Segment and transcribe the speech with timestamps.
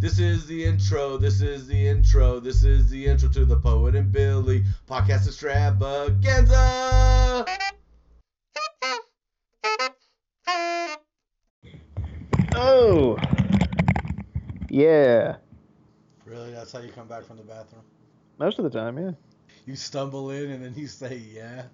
[0.00, 1.18] This is the intro.
[1.18, 2.40] This is the intro.
[2.40, 7.44] This is the intro to the Poet and Billy podcast extravaganza.
[12.54, 13.18] Oh.
[14.70, 15.36] Yeah.
[16.24, 16.52] Really?
[16.52, 17.82] That's how you come back from the bathroom?
[18.38, 19.10] Most of the time, yeah.
[19.66, 21.64] You stumble in and then you say, yeah.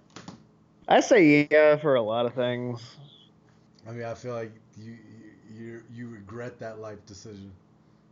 [0.89, 2.81] I say yeah for a lot of things.
[3.87, 4.97] I mean, I feel like you
[5.49, 7.53] you you regret that life decision.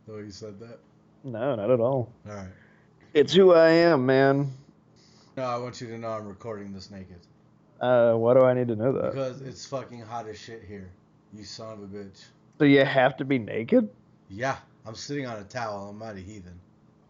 [0.06, 0.78] The way you said that.
[1.24, 2.12] No, not at all.
[2.28, 2.48] All right.
[3.14, 4.52] It's who I am, man.
[5.36, 7.18] No, I want you to know I'm recording this naked
[7.80, 9.12] Uh, why do I need to know that?
[9.12, 10.88] because it's fucking hot as shit here.
[11.34, 12.24] You son of a bitch.
[12.58, 13.88] So you have to be naked?
[14.30, 14.56] Yeah,
[14.86, 15.88] I'm sitting on a towel.
[15.90, 16.58] I'm not a heathen.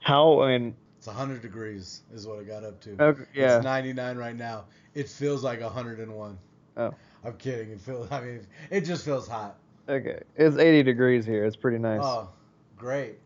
[0.01, 0.41] How?
[0.43, 2.97] I mean, It's 100 degrees is what I got up to.
[3.03, 3.57] okay, yeah.
[3.57, 4.65] It's 99 right now.
[4.95, 6.39] It feels like 101.
[6.79, 6.95] Oh.
[7.25, 7.71] I'm kidding.
[7.71, 8.11] It feels.
[8.11, 9.57] I mean, it just feels hot.
[9.89, 11.45] Okay, it's 80 degrees here.
[11.45, 12.01] It's pretty nice.
[12.03, 12.29] Oh,
[12.77, 13.19] great.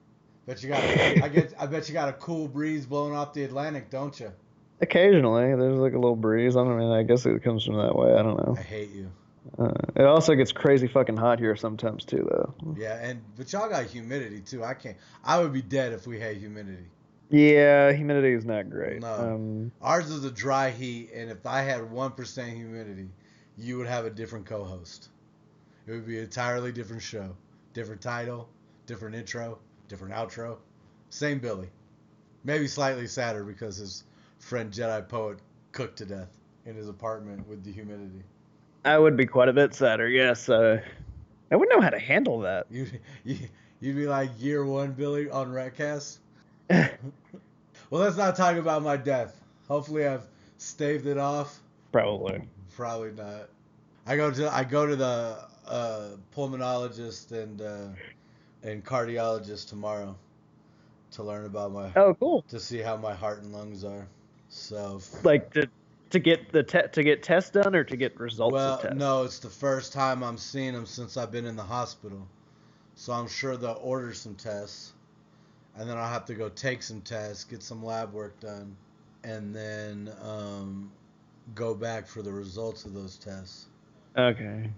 [0.46, 0.82] Bet you got.
[0.82, 1.54] I get.
[1.58, 4.32] I bet you got a cool breeze blowing off the Atlantic, don't you?
[4.80, 6.56] Occasionally, there's like a little breeze.
[6.56, 6.90] I don't mean.
[6.90, 8.14] I guess it comes from that way.
[8.14, 8.56] I don't know.
[8.58, 9.10] I hate you.
[9.58, 12.74] Uh, it also gets crazy fucking hot here sometimes too, though.
[12.76, 14.64] Yeah, and but y'all got humidity too.
[14.64, 14.96] I can't.
[15.24, 16.86] I would be dead if we had humidity.
[17.30, 19.00] Yeah, humidity is not great.
[19.00, 19.12] No.
[19.14, 23.08] Um, Ours is a dry heat, and if I had one percent humidity,
[23.56, 25.08] you would have a different co-host.
[25.86, 27.36] It would be an entirely different show,
[27.72, 28.48] different title,
[28.90, 30.56] different intro, different outro.
[31.10, 31.68] Same Billy,
[32.42, 34.02] maybe slightly sadder because his
[34.40, 35.38] friend Jedi Poet
[35.70, 38.24] cooked to death in his apartment with the humidity.
[38.84, 40.08] I would be quite a bit sadder.
[40.08, 40.48] Yes.
[40.48, 40.80] Uh,
[41.52, 42.66] I wouldn't know how to handle that.
[42.68, 42.86] You,
[43.24, 43.36] you
[43.78, 46.18] you'd be like year one Billy on Retcast.
[47.90, 49.42] Well, let's not talk about my death.
[49.66, 50.24] Hopefully, I've
[50.58, 51.58] staved it off.
[51.90, 52.40] Probably.
[52.76, 53.48] Probably not.
[54.06, 57.88] I go to I go to the uh, pulmonologist and uh,
[58.62, 60.16] and cardiologist tomorrow
[61.12, 62.42] to learn about my Oh, cool.
[62.48, 64.06] to see how my heart and lungs are.
[64.48, 65.68] So Like to
[66.10, 68.96] to get the te- to get tests done or to get results well, of tests.
[68.96, 72.26] no, it's the first time I'm seeing him since I've been in the hospital.
[72.96, 74.92] So I'm sure they'll order some tests,
[75.76, 78.76] and then I'll have to go take some tests, get some lab work done,
[79.22, 80.90] and then um,
[81.54, 83.66] go back for the results of those tests.
[84.18, 84.68] Okay.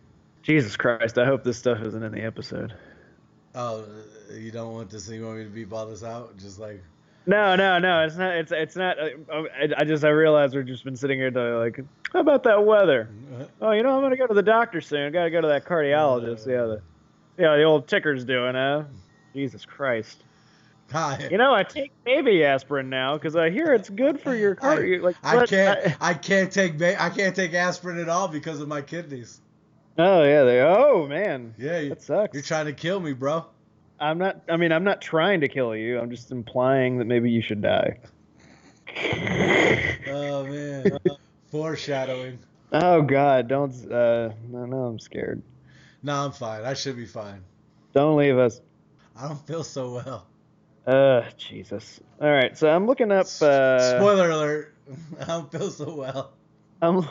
[0.43, 1.16] Jesus Christ!
[1.19, 2.75] I hope this stuff isn't in the episode.
[3.54, 3.84] Oh,
[4.32, 5.08] you don't want this?
[5.08, 6.36] You want me to beep all this out?
[6.38, 6.82] Just like
[7.26, 8.04] No, no, no.
[8.04, 8.34] It's not.
[8.36, 8.98] It's it's not.
[8.98, 11.78] uh, I, I just I realized we've just been sitting here to like,
[12.12, 13.08] how about that weather?
[13.60, 15.06] Oh, you know, I'm gonna go to the doctor soon.
[15.06, 16.46] I gotta go to that cardiologist.
[16.46, 16.82] Yeah, the
[17.38, 18.84] yeah the old ticker's doing, huh?
[19.34, 20.24] Jesus Christ.
[20.90, 21.26] Hi.
[21.30, 24.76] You know, I take baby aspirin now because I hear it's good for your I-
[24.76, 24.98] car.
[25.00, 25.78] like I can't.
[26.02, 26.76] I- I, can't take.
[26.78, 29.40] Ba- I can't take aspirin at all because of my kidneys.
[29.98, 30.60] Oh yeah, they.
[30.60, 32.34] Oh man, Yeah, you, that sucks.
[32.34, 33.47] you're trying to kill me, bro.
[34.00, 34.42] I'm not.
[34.48, 35.98] I mean, I'm not trying to kill you.
[35.98, 37.98] I'm just implying that maybe you should die.
[40.08, 40.98] Oh man.
[41.50, 42.38] Foreshadowing.
[42.72, 43.72] Oh God, don't.
[43.91, 45.42] Uh, no, no, I'm scared.
[46.02, 46.64] No, I'm fine.
[46.64, 47.42] I should be fine.
[47.94, 48.60] Don't leave us.
[49.16, 50.26] I don't feel so well.
[50.86, 52.00] Uh, Jesus.
[52.20, 53.26] All right, so I'm looking up.
[53.41, 54.75] Uh, Spoiler alert.
[55.20, 56.32] I don't feel so well.
[56.81, 57.06] I'm,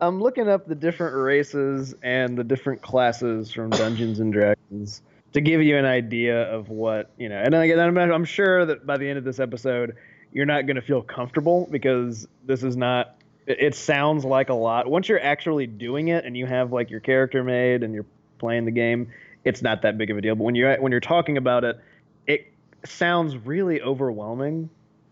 [0.00, 5.02] I'm looking up the different races and the different classes from Dungeons and Dragons
[5.32, 7.36] to give you an idea of what you know.
[7.36, 9.96] And again, I'm, I'm sure that by the end of this episode,
[10.32, 13.16] you're not going to feel comfortable because this is not.
[13.46, 14.86] It, it sounds like a lot.
[14.86, 18.06] Once you're actually doing it and you have like your character made and you're
[18.38, 19.10] playing the game,
[19.44, 20.34] it's not that big of a deal.
[20.34, 21.80] But when you're when you're talking about it,
[22.26, 22.52] it
[22.84, 24.68] sounds really overwhelming.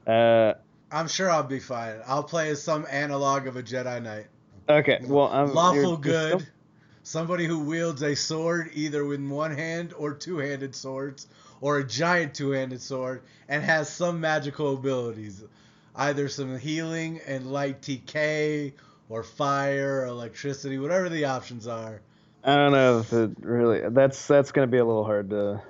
[0.06, 0.54] Uh,
[0.92, 1.96] I'm sure I'll be fine.
[2.06, 4.26] I'll play as some analog of a Jedi Knight.
[4.68, 6.40] Okay, well, I'm Lawful good.
[6.40, 6.48] still-
[7.06, 11.26] Somebody who wields a sword either with one hand or two-handed swords,
[11.60, 15.44] or a giant two-handed sword, and has some magical abilities,
[15.94, 18.72] either some healing and light TK,
[19.10, 22.00] or fire, or electricity, whatever the options are.
[22.42, 23.82] I don't know if it really.
[23.90, 25.62] That's that's gonna be a little hard to.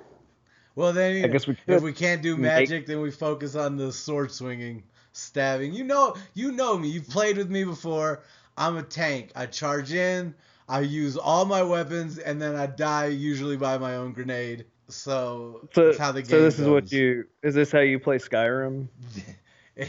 [0.75, 3.91] Well, then I guess we if we can't do magic, then we focus on the
[3.91, 5.73] sword swinging, stabbing.
[5.73, 6.89] You know, you know me.
[6.89, 8.23] You've played with me before.
[8.57, 9.31] I'm a tank.
[9.35, 10.33] I charge in.
[10.67, 14.65] I use all my weapons, and then I die usually by my own grenade.
[14.87, 17.25] So, So, that's how the game so this is what you.
[17.43, 18.87] Is this how you play Skyrim?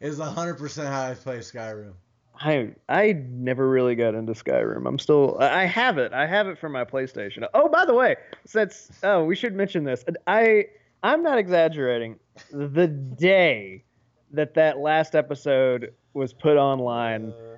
[0.00, 1.92] It's hundred percent how I play Skyrim.
[2.40, 4.86] I I never really got into Skyrim.
[4.86, 5.36] I'm still.
[5.40, 6.12] I I have it.
[6.12, 7.44] I have it for my PlayStation.
[7.52, 10.04] Oh, by the way, since oh, we should mention this.
[10.26, 10.66] I
[11.02, 12.18] I'm not exaggerating.
[12.52, 13.84] The day
[14.32, 17.56] that that last episode was put online, Uh,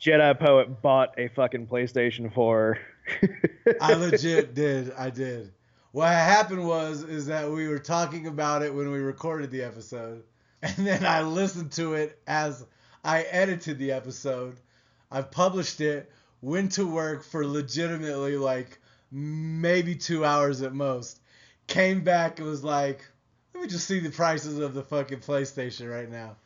[0.00, 2.78] Jedi Poet bought a fucking PlayStation 4.
[3.82, 4.92] I legit did.
[4.96, 5.52] I did.
[5.92, 10.22] what happened was is that we were talking about it when we recorded the episode,
[10.62, 12.64] and then I listened to it as
[13.04, 14.56] I edited the episode.
[15.10, 16.10] I published it,
[16.40, 18.78] went to work for legitimately like
[19.10, 21.20] maybe two hours at most.
[21.66, 23.06] Came back and was like,
[23.52, 26.36] let me just see the prices of the fucking PlayStation right now.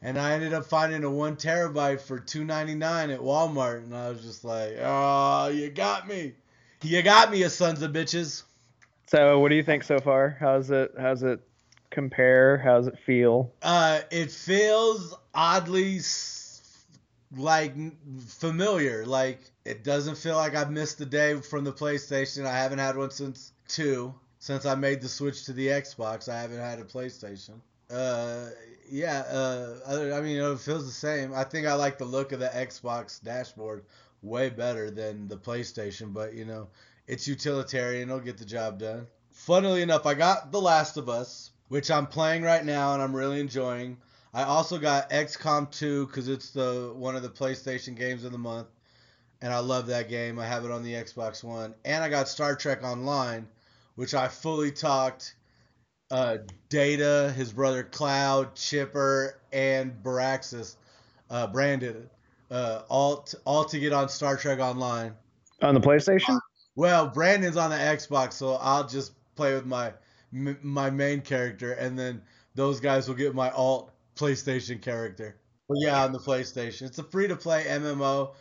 [0.00, 3.94] And I ended up finding a one terabyte for two ninety nine at Walmart, and
[3.94, 6.34] I was just like, "Oh, you got me,
[6.82, 8.44] you got me, you sons of bitches."
[9.06, 10.36] So, what do you think so far?
[10.38, 10.94] How's it?
[10.96, 11.40] How's it
[11.90, 12.58] compare?
[12.58, 13.52] How's it feel?
[13.62, 16.00] Uh, it feels oddly
[17.36, 17.74] like
[18.26, 19.04] familiar.
[19.04, 22.46] Like it doesn't feel like I've missed a day from the PlayStation.
[22.46, 24.14] I haven't had one since two.
[24.40, 27.60] Since I made the switch to the Xbox, I haven't had a PlayStation.
[27.90, 28.46] Uh,
[28.90, 29.24] yeah.
[29.30, 31.32] Uh, other, I mean, it feels the same.
[31.34, 33.84] I think I like the look of the Xbox dashboard
[34.22, 36.68] way better than the PlayStation, but you know,
[37.06, 38.08] it's utilitarian.
[38.08, 39.06] It'll get the job done.
[39.30, 43.14] Funnily enough, I got The Last of Us, which I'm playing right now and I'm
[43.14, 43.96] really enjoying.
[44.34, 48.38] I also got XCOM 2 because it's the one of the PlayStation games of the
[48.38, 48.68] month,
[49.40, 50.38] and I love that game.
[50.38, 53.48] I have it on the Xbox One, and I got Star Trek Online,
[53.94, 55.34] which I fully talked.
[56.10, 56.38] Uh,
[56.68, 60.76] Data, his brother Cloud, Chipper, and Baraxis,
[61.30, 62.08] uh, Brandon,
[62.50, 65.14] uh, all t- all to get on Star Trek Online.
[65.60, 66.38] On the PlayStation?
[66.76, 69.92] Well, Brandon's on the Xbox, so I'll just play with my
[70.32, 72.22] m- my main character, and then
[72.54, 75.36] those guys will get my alt PlayStation character.
[75.68, 78.34] But yeah, on the PlayStation, it's a free to play MMO.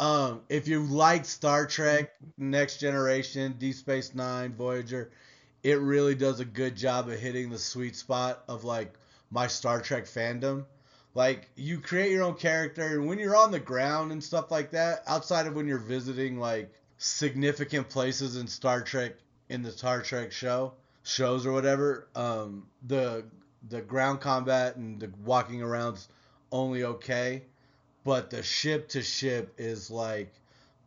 [0.00, 5.12] Um, if you like Star Trek, Next Generation, Deep Space Nine, Voyager,
[5.62, 8.94] it really does a good job of hitting the sweet spot of like
[9.30, 10.64] my Star Trek fandom.
[11.14, 14.70] Like you create your own character, and when you're on the ground and stuff like
[14.70, 19.12] that, outside of when you're visiting like significant places in Star Trek
[19.48, 20.72] in the Star Trek show
[21.04, 23.24] shows or whatever, um, the
[23.68, 26.08] the ground combat and the walking around's
[26.50, 27.42] only okay,
[28.04, 30.32] but the ship to ship is like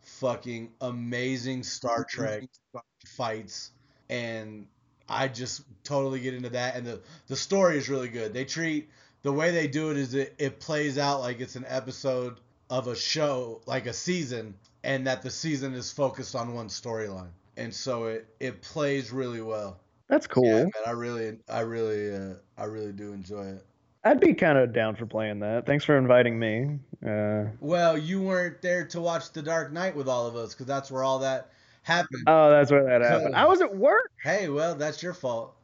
[0.01, 2.43] fucking amazing Star Trek
[3.05, 3.71] fights
[4.09, 4.67] and
[5.07, 8.33] I just totally get into that and the the story is really good.
[8.33, 8.89] They treat
[9.25, 12.87] the way they do it is it, it plays out like it's an episode of
[12.87, 17.31] a show, like a season, and that the season is focused on one storyline.
[17.57, 19.79] And so it it plays really well.
[20.07, 20.45] That's cool.
[20.45, 23.65] Yeah, man, I really I really uh, I really do enjoy it.
[24.03, 25.65] I'd be kind of down for playing that.
[25.65, 26.77] Thanks for inviting me.
[27.03, 30.67] Uh, Well, you weren't there to watch The Dark Knight with all of us because
[30.67, 31.49] that's where all that
[31.85, 32.23] happened.
[32.27, 33.35] oh, that's where that happened.
[33.35, 34.11] I was at work.
[34.23, 35.55] Hey, well, that's your fault.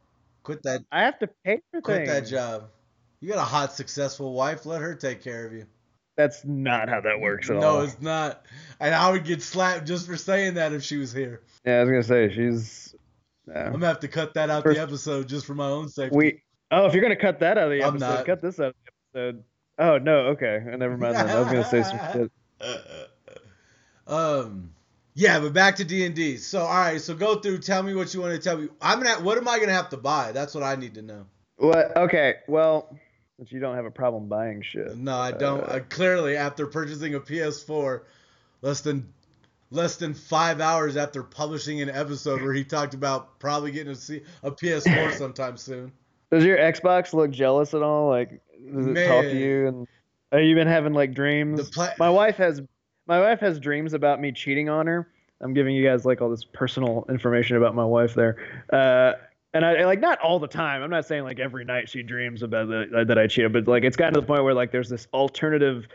[0.44, 2.08] Quit that I have to pay for quit things.
[2.08, 2.68] that job.
[3.20, 4.66] You got a hot, successful wife.
[4.66, 5.66] Let her take care of you.
[6.16, 7.78] That's not how that works at no, all.
[7.78, 8.44] No, it's not.
[8.80, 11.42] And I would get slapped just for saying that if she was here.
[11.64, 12.94] Yeah, I was gonna say she's.
[13.48, 13.66] Yeah.
[13.66, 16.16] I'm gonna have to cut that out First- the episode just for my own safety.
[16.16, 16.42] We.
[16.70, 18.26] Oh, if you're gonna cut that out of the I'm episode, not.
[18.26, 18.74] cut this out of
[19.12, 19.44] the episode.
[19.78, 21.16] Oh no, okay, never mind.
[21.16, 21.28] Then.
[21.28, 22.30] I was gonna say some shit.
[24.06, 24.70] um,
[25.14, 26.36] yeah, but back to D and D.
[26.36, 27.58] So, all right, so go through.
[27.58, 28.68] Tell me what you want to tell me.
[28.80, 29.22] I'm gonna.
[29.22, 30.32] What am I gonna have to buy?
[30.32, 31.26] That's what I need to know.
[31.56, 31.96] What?
[31.96, 32.96] Okay, well,
[33.48, 34.96] you don't have a problem buying shit.
[34.96, 35.60] No, I don't.
[35.60, 38.02] Uh, Uh, clearly, after purchasing a PS4,
[38.62, 39.12] less than
[39.70, 43.96] less than five hours after publishing an episode where he talked about probably getting a,
[43.96, 45.90] C- a PS4 sometime soon.
[46.30, 48.08] Does your Xbox look jealous at all?
[48.08, 48.40] Like,
[48.74, 49.66] does it talk to you?
[49.68, 49.88] And
[50.30, 51.70] have you been having like dreams?
[51.70, 52.60] Pla- my wife has,
[53.12, 55.06] my wife has dreams about me cheating on her.
[55.42, 58.38] I'm giving you guys like all this personal information about my wife there.
[58.72, 59.18] Uh,
[59.52, 60.82] and I like not all the time.
[60.82, 63.84] I'm not saying like every night she dreams about the, that I cheated, but like
[63.84, 65.88] it's gotten to the point where like there's this alternative,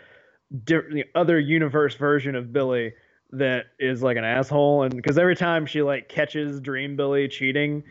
[0.63, 2.93] di- other universe version of Billy
[3.31, 4.83] that is like an asshole.
[4.83, 7.81] And because every time she like catches Dream Billy cheating,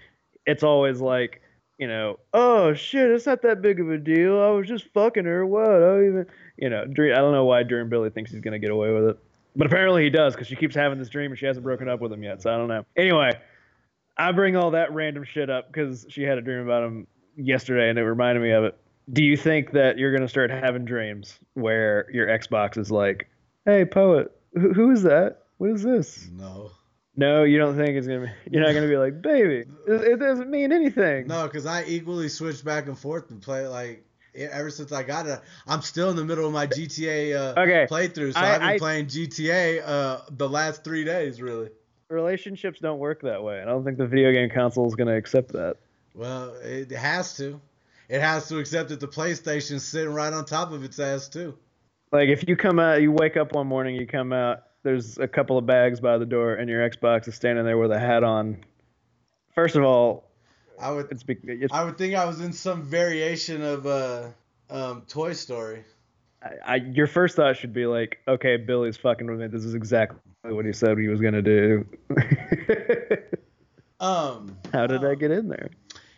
[0.46, 1.42] it's always like,
[1.78, 4.40] you know, oh shit, it's not that big of a deal.
[4.40, 5.44] I was just fucking her.
[5.44, 5.68] What?
[5.68, 7.12] I don't even, you know, Dream.
[7.12, 9.18] I don't know why Dream Billy thinks he's gonna get away with it,
[9.54, 12.00] but apparently he does because she keeps having this dream and she hasn't broken up
[12.00, 12.42] with him yet.
[12.42, 12.84] So I don't know.
[12.96, 13.32] Anyway,
[14.16, 17.06] I bring all that random shit up because she had a dream about him
[17.36, 18.76] yesterday and it reminded me of it.
[19.12, 23.28] Do you think that you're gonna start having dreams where your Xbox is like,
[23.66, 25.42] "Hey, poet, who, who is that?
[25.58, 26.70] What is this?" no,
[27.16, 28.50] No, you don't think it's gonna be.
[28.50, 32.62] You're not gonna be like, "Baby, it, doesn't mean anything." no, because I equally switch
[32.64, 34.04] back and forth and play like
[34.34, 35.40] ever since I got it.
[35.66, 38.68] I'm still in the middle of my GTA uh, Okay, playthrough, so I- I've been
[38.68, 41.70] I- playing GTA uh, the last three days, really.
[42.10, 43.60] relationships don't work that way.
[43.60, 45.76] and I don't think the video game console is going to accept that.
[46.14, 47.60] Well, it has to.
[48.08, 51.56] It has to accept that the PlayStation's sitting right on top of its ass too.
[52.12, 55.26] Like if you come out, you wake up one morning, you come out, there's a
[55.28, 58.22] couple of bags by the door, and your Xbox is standing there with a hat
[58.22, 58.64] on,
[59.56, 60.28] First of all,
[60.78, 64.28] I would it's, it's I would think I was in some variation of uh
[64.68, 65.82] um Toy Story.
[66.42, 69.46] I, I, your first thought should be like, okay, Billy's fucking with me.
[69.46, 71.86] This is exactly what he said he was gonna do.
[73.98, 75.70] Um How did I um, get in there?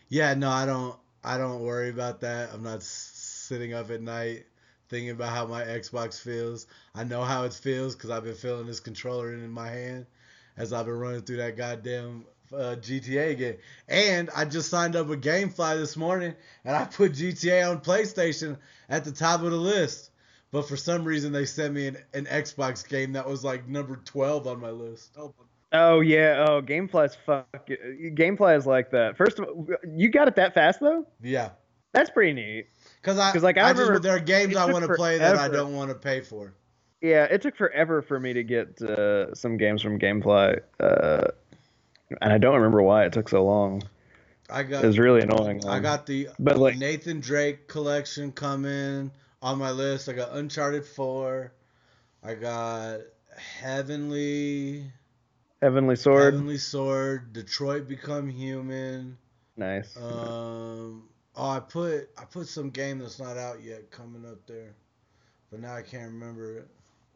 [0.08, 0.96] Yeah, no, I don't.
[1.22, 2.50] I don't worry about that.
[2.52, 4.46] I'm not sitting up at night
[4.88, 6.66] thinking about how my Xbox feels.
[6.94, 10.06] I know how it feels because I've been feeling this controller in my hand
[10.56, 13.56] as I've been running through that goddamn uh, GTA game.
[13.88, 18.56] And I just signed up with GameFly this morning, and I put GTA on PlayStation
[18.88, 20.10] at the top of the list.
[20.50, 23.96] But for some reason, they sent me an, an Xbox game that was like number
[23.96, 25.10] 12 on my list.
[25.18, 25.34] Oh,
[25.70, 26.46] Oh yeah.
[26.48, 27.68] Oh, Gamefly's fuck.
[27.68, 29.16] Gamefly is like that.
[29.16, 31.06] First of all, you got it that fast though.
[31.22, 31.50] yeah.
[31.92, 32.66] That's pretty neat.
[33.00, 35.36] Because I, 'Cause, like, I I just, there are games I want to play that
[35.36, 36.52] I don't want to pay for.
[37.00, 41.24] Yeah, it took forever for me to get uh, some games from Gamefly, uh,
[42.20, 43.82] and I don't remember why it took so long.
[44.50, 45.64] I got It was really annoying.
[45.66, 49.10] I got the But, like- Nathan Drake collection coming
[49.42, 50.08] on my list.
[50.08, 51.52] I got Uncharted 4.
[52.24, 53.00] I got
[53.36, 54.84] Heavenly
[55.62, 56.34] Heavenly Sword.
[56.34, 59.16] Heavenly Sword, Detroit Become Human.
[59.56, 59.96] Nice.
[59.96, 61.04] Um
[61.38, 64.74] oh I put I put some game that's not out yet coming up there.
[65.50, 66.68] But now I can't remember it.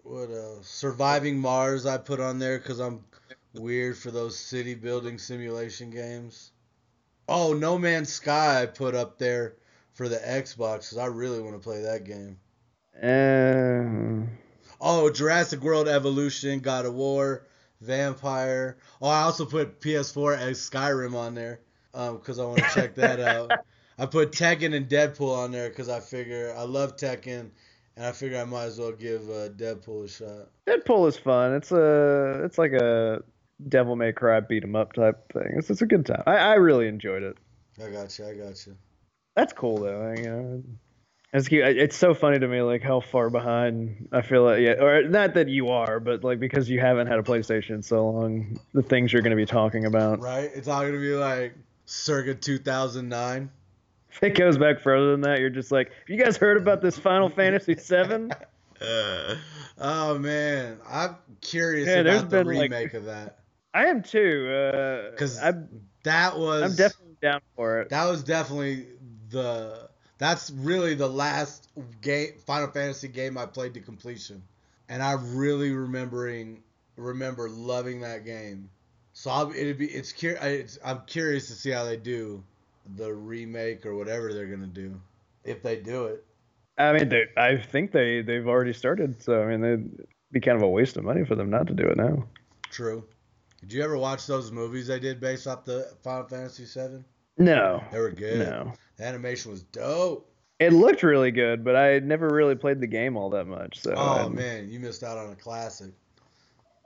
[0.04, 0.68] What else?
[0.68, 3.04] Surviving Mars I put on there cuz I'm
[3.54, 6.52] weird for those city building simulation games.
[7.28, 9.54] Oh, No Man's Sky I put up there
[9.92, 12.38] for the Xbox cuz I really want to play that game.
[13.02, 14.26] Uh,
[14.84, 17.46] Oh, Jurassic World Evolution, God of War,
[17.80, 18.76] Vampire.
[19.00, 21.60] Oh, I also put PS4 as Skyrim on there
[21.92, 23.64] because I want to check that out.
[23.98, 27.50] I put Tekken and Deadpool on there because I figure I love Tekken
[27.96, 30.48] and I figure I might as well give uh, Deadpool a shot.
[30.66, 31.54] Deadpool is fun.
[31.54, 33.22] It's a it's like a
[33.68, 35.54] Devil May Cry beat 'em up type thing.
[35.56, 36.22] It's, it's a good time.
[36.26, 37.36] I, I really enjoyed it.
[37.82, 38.26] I got you.
[38.26, 38.76] I got you.
[39.36, 40.14] That's cool though.
[40.16, 40.62] You know,
[41.32, 41.64] it's cute.
[41.64, 45.34] It's so funny to me like how far behind I feel like yeah, or not
[45.34, 48.82] that you are, but like because you haven't had a PlayStation in so long, the
[48.82, 50.20] things you're going to be talking about.
[50.20, 50.50] Right?
[50.54, 51.54] It's all gonna be like
[51.86, 53.50] circa 2009.
[54.12, 56.80] If it goes back further than that, you're just like, have you guys heard about
[56.82, 58.30] this Final Fantasy VII?
[58.80, 59.36] Uh,
[59.78, 63.38] oh man, I'm curious Yeah, there's about the been, like- remake of that
[63.74, 64.50] I am too.
[64.50, 65.68] Uh, because I'm
[66.02, 67.88] that was I'm definitely down for it.
[67.88, 68.88] That was definitely
[69.30, 69.88] the.
[70.18, 71.68] That's really the last
[72.00, 74.42] game, Final Fantasy game I played to completion,
[74.88, 76.62] and I really remembering
[76.96, 78.68] remember loving that game.
[79.14, 82.44] So I'll, it'd be it's, it's I'm curious to see how they do
[82.96, 85.00] the remake or whatever they're gonna do,
[85.44, 86.24] if they do it.
[86.78, 89.22] I mean, they, I think they they've already started.
[89.22, 91.74] So I mean, it'd be kind of a waste of money for them not to
[91.74, 92.24] do it now.
[92.70, 93.04] True.
[93.60, 97.04] Did you ever watch those movies they did based off the Final Fantasy VII?
[97.38, 98.40] No, They were good.
[98.40, 98.72] no.
[98.96, 100.28] The animation was dope.
[100.58, 103.80] It looked really good, but I never really played the game all that much.
[103.80, 105.92] So Oh I'm- man, you missed out on a classic.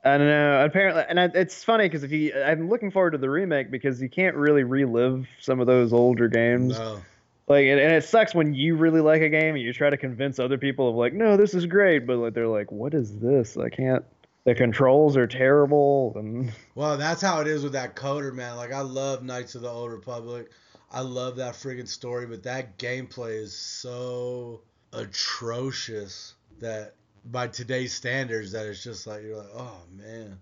[0.06, 0.64] I don't know.
[0.64, 4.00] Apparently, and I, it's funny because if you, I'm looking forward to the remake because
[4.00, 6.78] you can't really relive some of those older games.
[6.78, 7.02] No.
[7.48, 9.96] Like, and, and it sucks when you really like a game and you try to
[9.96, 13.18] convince other people of like, no, this is great, but like they're like, what is
[13.18, 13.56] this?
[13.56, 14.04] I can't.
[14.44, 18.56] The controls are terrible, and Well, that's how it is with that coder, man.
[18.56, 20.52] Like I love Knights of the Old Republic.
[20.92, 26.94] I love that friggin' story, but that gameplay is so atrocious that
[27.30, 30.38] by today's standards that it's just like you're like, oh man.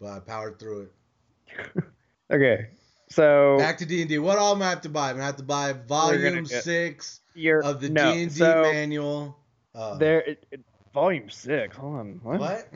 [0.00, 1.84] But I powered through it.
[2.32, 2.68] okay.
[3.10, 4.18] So Back to D and D.
[4.18, 5.10] What all am I have to buy?
[5.10, 9.36] I'm gonna have to buy volume get- six of the D and D manual.
[9.74, 10.60] Uh, there, it, it,
[10.92, 11.76] volume six.
[11.76, 12.20] Hold on.
[12.22, 12.40] What?
[12.40, 12.68] what?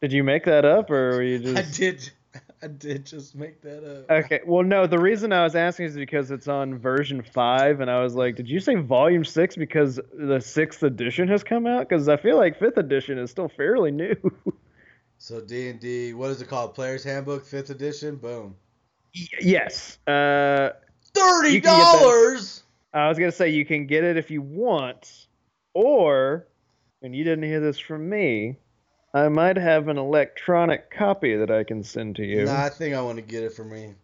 [0.00, 1.56] Did you make that up, or were you just?
[1.56, 2.10] I did.
[2.62, 4.10] I did just make that up.
[4.24, 4.40] Okay.
[4.46, 4.86] Well, no.
[4.86, 8.36] The reason I was asking is because it's on version five, and I was like,
[8.36, 12.36] "Did you say volume six because the sixth edition has come out?" Because I feel
[12.36, 14.14] like fifth edition is still fairly new.
[15.18, 16.14] So D and D.
[16.14, 16.74] What is it called?
[16.74, 18.16] Player's Handbook, fifth edition.
[18.16, 18.56] Boom.
[19.14, 19.98] Y- yes.
[20.04, 20.70] Uh,
[21.14, 22.64] Thirty You can get that- dollars.
[22.92, 25.28] I was gonna say you can get it if you want,
[25.74, 26.48] or,
[27.02, 28.56] and you didn't hear this from me,
[29.14, 32.46] I might have an electronic copy that I can send to you.
[32.46, 33.94] Nah, I think I want to get it for me.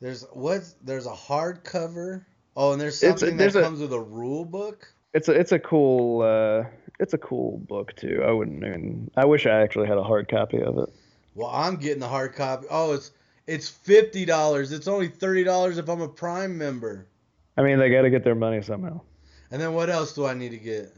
[0.00, 0.62] There's what?
[0.84, 2.24] There's a hardcover.
[2.56, 4.92] Oh, and there's something there's that a- comes with a rule book.
[5.14, 6.68] It's a it's a cool uh,
[7.00, 8.22] it's a cool book too.
[8.26, 9.10] I wouldn't even.
[9.16, 10.90] I wish I actually had a hard copy of it.
[11.34, 12.66] Well, I'm getting the hard copy.
[12.70, 13.12] Oh, it's
[13.46, 14.70] it's fifty dollars.
[14.72, 17.06] It's only thirty dollars if I'm a Prime member.
[17.56, 19.00] I mean, they got to get their money somehow.
[19.50, 20.94] And then what else do I need to get?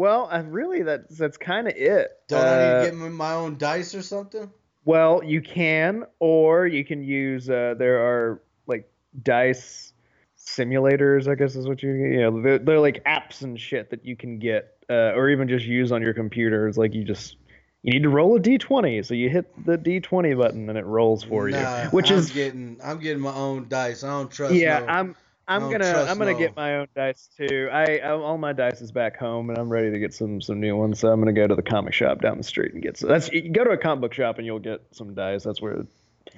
[0.00, 2.10] Well, I really that's that's kind of it.
[2.28, 4.50] Don't I need Uh, to get my- my own dice or something?
[4.86, 7.48] Well, you can, or you can use.
[7.50, 8.90] Uh, there are like
[9.22, 9.92] dice
[10.38, 14.04] simulators, I guess is what you you know they're, they're like apps and shit that
[14.04, 16.66] you can get uh, or even just use on your computer.
[16.66, 17.36] It's like you just
[17.82, 21.22] you need to roll a d20, so you hit the d20 button and it rolls
[21.24, 24.02] for Nah, you, which I'm is getting I'm getting my own dice.
[24.02, 24.54] I don't trust.
[24.54, 24.80] yeah.
[24.80, 25.16] no- I'm
[25.50, 27.68] I'm gonna I'm gonna no- get my own dice too.
[27.72, 30.60] I, I all my dice is back home and I'm ready to get some some
[30.60, 31.00] new ones.
[31.00, 33.08] So I'm gonna go to the comic shop down the street and get some.
[33.08, 35.44] That's you go to a comic book shop and you'll get some dice.
[35.44, 35.86] That's where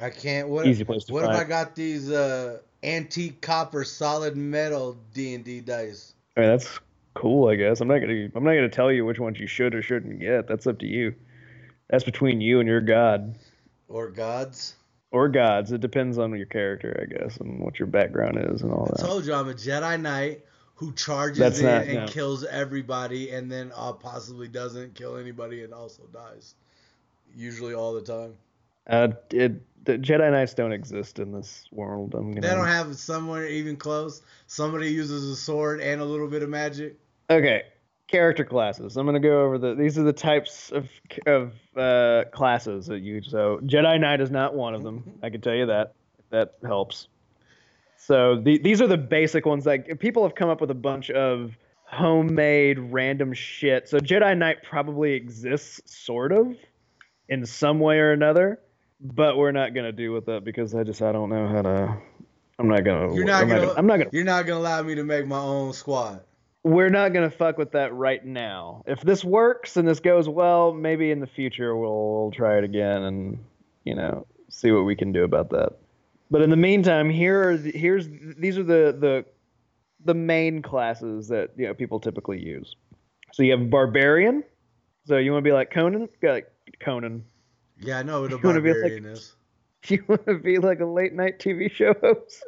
[0.00, 0.48] I can't.
[0.48, 0.66] What?
[0.66, 1.30] easy place to What if.
[1.30, 6.14] I got these uh, antique copper solid metal D and D dice?
[6.36, 6.80] I mean, that's
[7.14, 7.80] cool, I guess.
[7.80, 10.48] I'm not gonna I'm not gonna tell you which ones you should or shouldn't get.
[10.48, 11.14] That's up to you.
[11.90, 13.36] That's between you and your god
[13.88, 14.76] Or gods?
[15.12, 15.70] Or gods.
[15.72, 19.02] It depends on your character, I guess, and what your background is and all that.
[19.04, 22.06] I told you I'm a Jedi Knight who charges That's in not- and no.
[22.06, 26.54] kills everybody, and then uh, possibly doesn't kill anybody and also dies.
[27.36, 28.34] Usually, all the time.
[28.86, 29.52] Uh, it
[29.84, 32.14] the Jedi Knights don't exist in this world.
[32.14, 32.40] I'm gonna.
[32.46, 34.22] They don't have somewhere even close.
[34.46, 36.96] Somebody uses a sword and a little bit of magic.
[37.30, 37.62] Okay,
[38.12, 38.96] character classes.
[38.96, 39.74] I'm gonna go over the.
[39.74, 40.88] These are the types of
[41.26, 43.22] of uh, classes that you.
[43.22, 45.18] So Jedi Knight is not one of them.
[45.22, 45.94] I can tell you that.
[46.30, 47.08] That helps.
[47.96, 49.66] So the, these are the basic ones.
[49.66, 53.88] Like people have come up with a bunch of homemade random shit.
[53.88, 56.54] So Jedi Knight probably exists, sort of,
[57.28, 58.60] in some way or another.
[59.00, 61.98] But we're not gonna do with that because I just I don't know how to.
[62.58, 63.14] I'm not gonna.
[63.14, 65.26] You're not I'm gonna- Not, I'm not gonna You're not gonna allow me to make
[65.26, 66.20] my own squad.
[66.64, 68.82] We're not gonna fuck with that right now.
[68.86, 72.64] If this works and this goes well, maybe in the future we'll, we'll try it
[72.64, 73.38] again and
[73.84, 75.72] you know see what we can do about that.
[76.30, 79.24] But in the meantime, here are the, here's these are the the
[80.04, 82.74] the main classes that you know people typically use.
[83.32, 84.44] So you have barbarian.
[85.06, 86.08] So you want to be like Conan?
[86.22, 86.50] Like
[86.80, 87.24] Conan.
[87.80, 89.34] Yeah, I know what a You be like- barbarian is.
[89.88, 92.44] You want to be like a late night TV show host?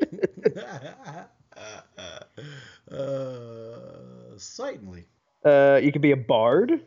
[2.91, 5.05] uh, certainly.
[5.45, 6.81] uh, you can be a bard.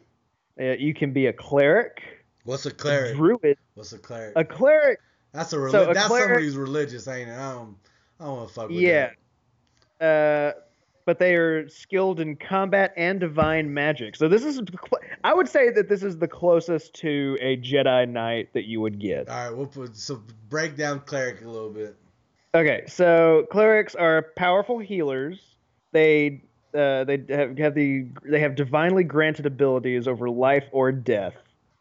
[0.60, 2.02] Uh, you can be a cleric.
[2.44, 3.16] What's a A cleric?
[3.16, 3.58] druid.
[3.76, 4.34] What's a cleric?
[4.36, 5.00] A cleric
[5.34, 7.34] That's a reli- so a That's cleric- somebody who's religious, ain't it?
[7.34, 7.76] I don't.
[8.20, 9.12] I don't want to fuck with Yeah.
[10.00, 10.56] that.
[10.56, 10.60] Uh,
[11.06, 14.16] but they are skilled in combat and divine magic.
[14.16, 14.60] So this is,
[15.24, 19.00] I would say that this is the closest to a Jedi Knight that you would
[19.00, 19.30] get.
[19.30, 21.96] All right, we'll put so break down cleric a little bit.
[22.56, 25.40] Okay, so clerics are powerful healers.
[25.92, 31.36] They uh, they have, have the they have divinely granted abilities over life or death.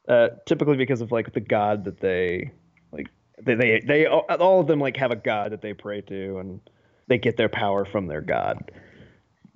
[0.09, 2.49] Uh, typically because of like the god that they
[2.93, 3.09] like
[3.43, 6.61] they, they they all of them like have a god that they pray to and
[7.09, 8.71] they get their power from their god.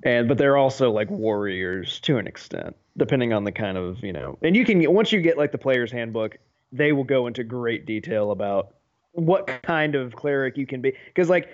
[0.03, 4.13] And but they're also like warriors to an extent, depending on the kind of you
[4.13, 4.39] know.
[4.43, 6.39] And you can once you get like the player's handbook,
[6.73, 8.75] they will go into great detail about
[9.13, 11.49] what kind of cleric you can be because like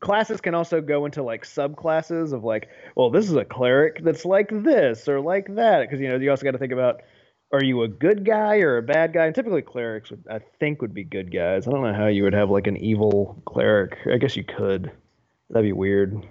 [0.00, 4.24] classes can also go into like subclasses of like well this is a cleric that's
[4.24, 7.02] like this or like that because you know you also got to think about
[7.52, 9.26] are you a good guy or a bad guy?
[9.26, 11.66] And typically clerics would i think would be good guys.
[11.66, 13.98] I don't know how you would have like an evil cleric.
[14.12, 14.92] I guess you could.
[15.48, 16.24] That'd be weird.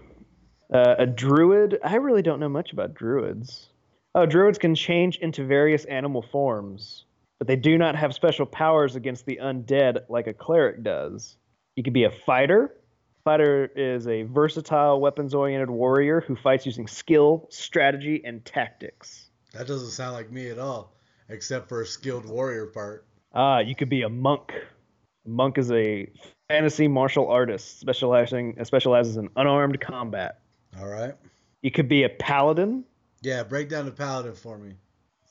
[0.73, 1.77] Uh, a druid?
[1.83, 3.67] I really don't know much about druids.
[4.15, 7.03] Oh druids can change into various animal forms
[7.39, 11.37] but they do not have special powers against the undead like a cleric does.
[11.75, 12.75] You could be a fighter.
[13.29, 19.29] Fighter is a versatile, weapons oriented warrior who fights using skill, strategy, and tactics.
[19.53, 20.95] That doesn't sound like me at all,
[21.27, 23.05] except for a skilled warrior part.
[23.35, 24.51] Ah, you could be a monk.
[25.27, 26.11] A monk is a
[26.47, 30.39] fantasy martial artist specializing specializes in unarmed combat.
[30.79, 31.13] All right.
[31.61, 32.83] You could be a paladin.
[33.21, 34.73] Yeah, break down the paladin for me.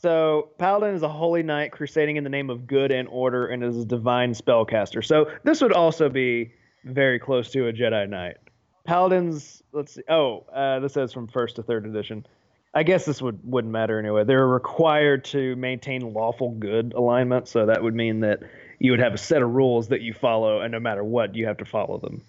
[0.00, 3.64] So, Paladin is a holy knight crusading in the name of good and order and
[3.64, 5.04] is a divine spellcaster.
[5.04, 6.52] So, this would also be
[6.88, 8.36] very close to a Jedi Knight.
[8.84, 10.02] Paladins, let's see.
[10.08, 12.26] Oh, uh, this says from first to third edition.
[12.74, 14.24] I guess this would wouldn't matter anyway.
[14.24, 18.40] They're required to maintain lawful good alignment, so that would mean that
[18.78, 21.46] you would have a set of rules that you follow, and no matter what, you
[21.46, 22.22] have to follow them.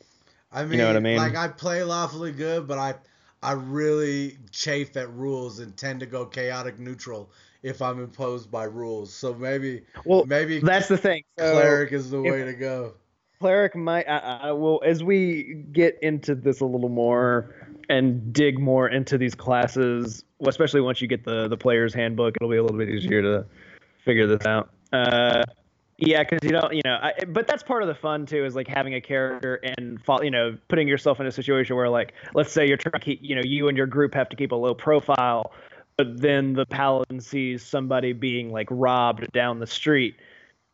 [0.52, 1.18] I mean, you know what I mean?
[1.18, 2.96] like I play lawfully good, but I
[3.44, 8.64] I really chafe at rules and tend to go chaotic neutral if I'm imposed by
[8.64, 9.14] rules.
[9.14, 11.24] So maybe Well, maybe that's the thing.
[11.38, 12.94] So, cleric is the if- way to go.
[13.40, 17.56] Cleric might I, I will as we get into this a little more
[17.88, 22.50] and dig more into these classes especially once you get the the player's handbook it'll
[22.50, 23.46] be a little bit easier to
[24.04, 24.72] figure this out.
[24.92, 25.44] Uh
[25.98, 28.56] yeah because you don't you know I, but that's part of the fun too is
[28.56, 32.14] like having a character and fo- you know putting yourself in a situation where like
[32.34, 34.52] let's say you're trying to keep you know you and your group have to keep
[34.52, 35.54] a low profile
[35.98, 40.16] but then the paladin sees somebody being like robbed down the street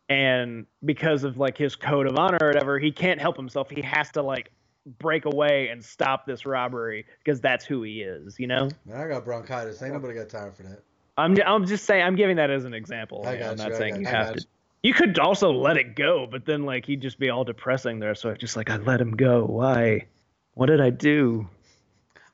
[0.08, 3.68] and because of like his code of honor or whatever, he can't help himself.
[3.70, 4.50] He has to like
[4.98, 8.38] break away and stop this robbery because that's who he is.
[8.38, 8.68] You know.
[8.84, 9.82] Man, I got bronchitis.
[9.82, 10.82] Ain't nobody got time for that.
[11.18, 13.22] I'm I'm just saying I'm giving that as an example.
[13.26, 14.40] I you I'm you, not I saying got- you I have to.
[14.40, 14.46] you.
[14.82, 18.14] You could also let it go, but then like he'd just be all depressing there.
[18.14, 19.44] So it's just like I let him go.
[19.44, 20.06] Why?
[20.54, 21.48] What did I do?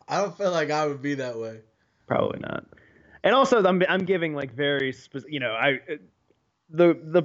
[0.06, 1.60] I don't feel like I would be that way.
[2.06, 2.66] Probably not.
[3.24, 5.32] And also, I'm I'm giving like very specific.
[5.32, 5.78] You know, I
[6.72, 7.22] the the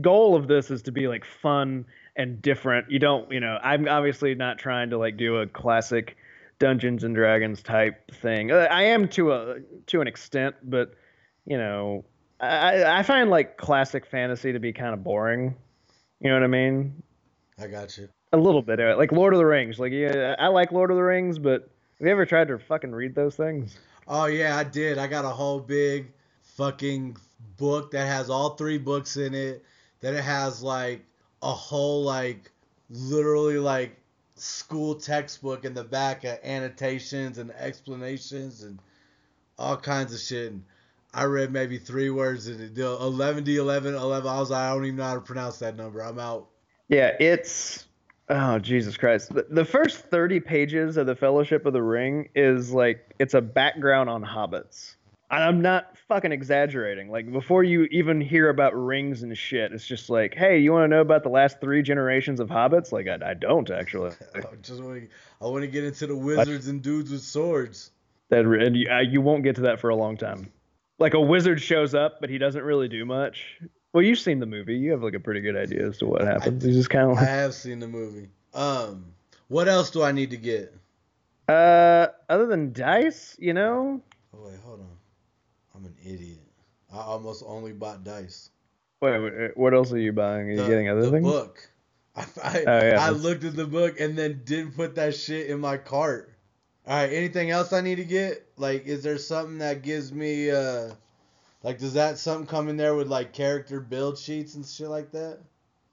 [0.00, 1.84] goal of this is to be like fun
[2.16, 2.90] and different.
[2.90, 6.16] You don't, you know, I'm obviously not trying to like do a classic
[6.58, 8.52] Dungeons and Dragons type thing.
[8.52, 9.56] Uh, I am to a
[9.88, 10.94] to an extent, but
[11.44, 12.04] you know,
[12.40, 15.56] I I find like classic fantasy to be kind of boring.
[16.20, 17.02] You know what I mean?
[17.58, 18.08] I got you.
[18.32, 19.78] A little bit, uh, like Lord of the Rings.
[19.78, 22.92] Like, yeah, I like Lord of the Rings, but have you ever tried to fucking
[22.92, 23.78] read those things?
[24.08, 24.98] Oh yeah, I did.
[24.98, 27.16] I got a whole big fucking
[27.56, 29.64] book that has all three books in it.
[30.00, 31.04] Then it has like
[31.42, 32.50] a whole like
[32.90, 33.96] literally like
[34.36, 38.78] school textbook in the back of annotations and explanations and
[39.58, 40.52] all kinds of shit.
[40.52, 40.64] And
[41.12, 42.74] I read maybe three words in it.
[42.74, 44.28] The 11 D 11 11.
[44.28, 46.00] I was like, I don't even know how to pronounce that number.
[46.00, 46.48] I'm out.
[46.88, 47.86] Yeah, it's
[48.28, 49.32] oh Jesus Christ.
[49.48, 54.10] The first 30 pages of the Fellowship of the Ring is like it's a background
[54.10, 54.96] on hobbits.
[55.42, 57.10] I'm not fucking exaggerating.
[57.10, 60.84] Like before you even hear about rings and shit, it's just like, hey, you want
[60.84, 62.92] to know about the last three generations of hobbits?
[62.92, 64.12] Like I, I don't actually.
[64.34, 65.08] I just want to,
[65.40, 67.90] I want to get into the wizards and dudes with swords.
[68.28, 70.52] That and you, uh, you won't get to that for a long time.
[70.98, 73.58] Like a wizard shows up, but he doesn't really do much.
[73.92, 74.76] Well, you've seen the movie.
[74.76, 76.64] You have like a pretty good idea as to what happens.
[76.64, 78.28] You just kind of Like, I have seen the movie.
[78.52, 79.06] Um,
[79.48, 80.74] what else do I need to get?
[81.48, 84.00] uh, other than dice, you know,
[84.34, 84.93] Oh wait, hold on.
[85.74, 86.38] I'm an idiot.
[86.92, 88.50] I almost only bought dice.
[89.00, 90.48] Wait, wait, what else are you buying?
[90.48, 91.24] Are you The, getting other the things?
[91.24, 91.70] book.
[92.16, 95.48] I, I, Oh, yeah, I looked at the book and then didn't put that shit
[95.48, 96.32] in my cart.
[96.86, 98.46] All right, anything else I need to get?
[98.56, 100.90] Like, is there something that gives me uh,
[101.62, 105.10] like, does that something come in there with like character build sheets and shit like
[105.12, 105.38] that?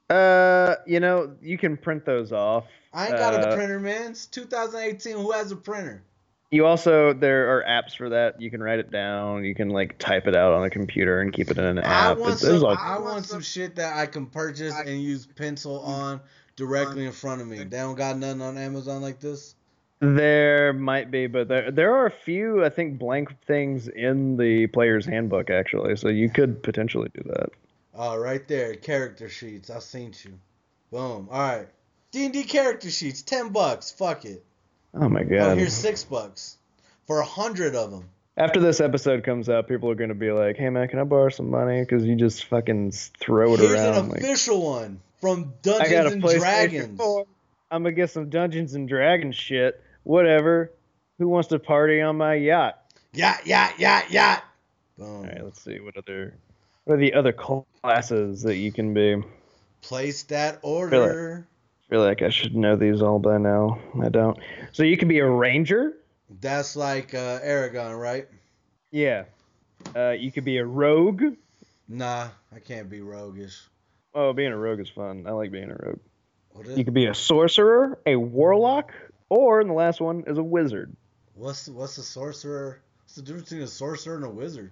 [0.09, 2.65] Uh, you know, you can print those off.
[2.93, 4.11] I ain't got a Uh, printer, man.
[4.11, 5.15] It's 2018.
[5.15, 6.03] Who has a printer?
[6.51, 8.41] You also there are apps for that.
[8.41, 9.45] You can write it down.
[9.45, 12.11] You can like type it out on a computer and keep it in an I
[12.11, 12.17] app.
[12.17, 12.69] want It- there's some.
[12.69, 16.19] all- I want some shit that I can purchase and use pencil on
[16.57, 17.59] directly in front of me.
[17.59, 19.55] They don't got nothing on Amazon like this.
[20.01, 24.67] There might be, but there there are a few I think blank things in the
[24.67, 25.95] player's handbook actually.
[25.95, 27.49] So you could potentially do that.
[27.95, 29.69] Oh, right there, character sheets.
[29.69, 30.33] I seen you.
[30.91, 31.29] Boom.
[31.31, 31.67] All right.
[32.11, 33.89] D and D character sheets, ten bucks.
[33.91, 34.43] Fuck it.
[34.93, 35.33] Oh my god!
[35.33, 35.57] Oh, god.
[35.57, 36.57] here's six bucks
[37.07, 38.09] for a hundred of them.
[38.37, 41.03] After this episode comes out, people are going to be like, "Hey man, can I
[41.03, 43.85] borrow some money?" Because you just fucking throw it Here's around.
[43.85, 46.97] Here's an like, official one from I got a Dungeons and Dragons.
[46.97, 47.25] 4.
[47.69, 49.81] I'm gonna get some Dungeons and Dragons shit.
[50.03, 50.71] Whatever.
[51.19, 52.81] Who wants to party on my yacht?
[53.13, 54.43] Yacht, yacht, yacht, yacht.
[54.97, 55.07] Boom.
[55.07, 56.33] All right, let's see what other
[56.85, 59.21] what are the other classes that you can be.
[59.81, 61.45] Place that order.
[61.91, 63.77] Feel like I should know these all by now.
[64.01, 64.39] I don't.
[64.71, 65.91] So you could be a ranger.
[66.39, 68.29] That's like uh, Aragorn, right?
[68.91, 69.25] Yeah.
[69.93, 71.21] Uh, you could be a rogue.
[71.89, 73.61] Nah, I can't be roguish.
[74.15, 75.25] Oh, being a rogue is fun.
[75.27, 75.99] I like being a rogue.
[76.53, 78.93] What is, You could be a sorcerer, a warlock,
[79.27, 80.95] or in the last one is a wizard.
[81.33, 82.79] what's what's a sorcerer?
[83.03, 84.71] What's the difference between a sorcerer and a wizard?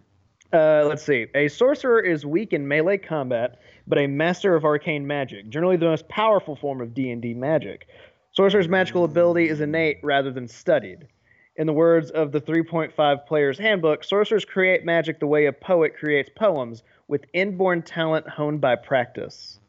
[0.51, 1.27] Uh, let's see.
[1.35, 5.85] A sorcerer is weak in melee combat, but a master of arcane magic, generally the
[5.85, 7.87] most powerful form of D&D magic.
[8.31, 11.07] Sorcerer's magical ability is innate rather than studied.
[11.55, 15.93] In the words of the 3.5 Player's Handbook, sorcerers create magic the way a poet
[15.97, 19.59] creates poems, with inborn talent honed by practice.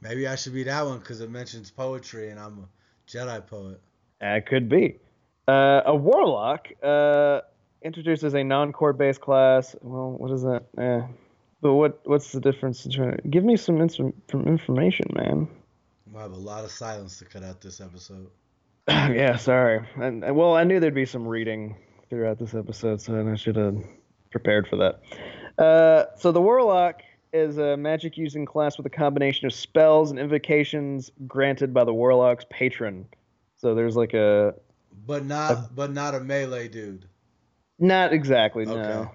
[0.00, 3.80] Maybe I should be that one because it mentions poetry and I'm a Jedi poet.
[4.20, 4.96] That could be.
[5.46, 7.40] Uh, a warlock uh,
[7.84, 9.76] introduces a non-core based class.
[9.82, 10.64] Well, what is that?
[10.78, 11.02] Eh.
[11.60, 12.84] But what what's the difference?
[12.86, 15.48] Between, give me some ins- some information, man.
[16.16, 18.28] I have a lot of silence to cut out this episode.
[18.88, 19.86] yeah, sorry.
[19.96, 21.76] And and- well, I knew there'd be some reading
[22.10, 23.76] throughout this episode, so I should have
[24.30, 25.00] prepared for that.
[25.62, 27.00] Uh, so the warlock
[27.32, 31.94] is a magic using class with a combination of spells and invocations granted by the
[31.94, 33.06] warlock's patron.
[33.56, 34.54] So there's like a
[35.06, 37.06] But not but not a melee dude.
[37.78, 38.72] Not exactly no.
[38.72, 38.92] Okay.
[38.92, 39.10] All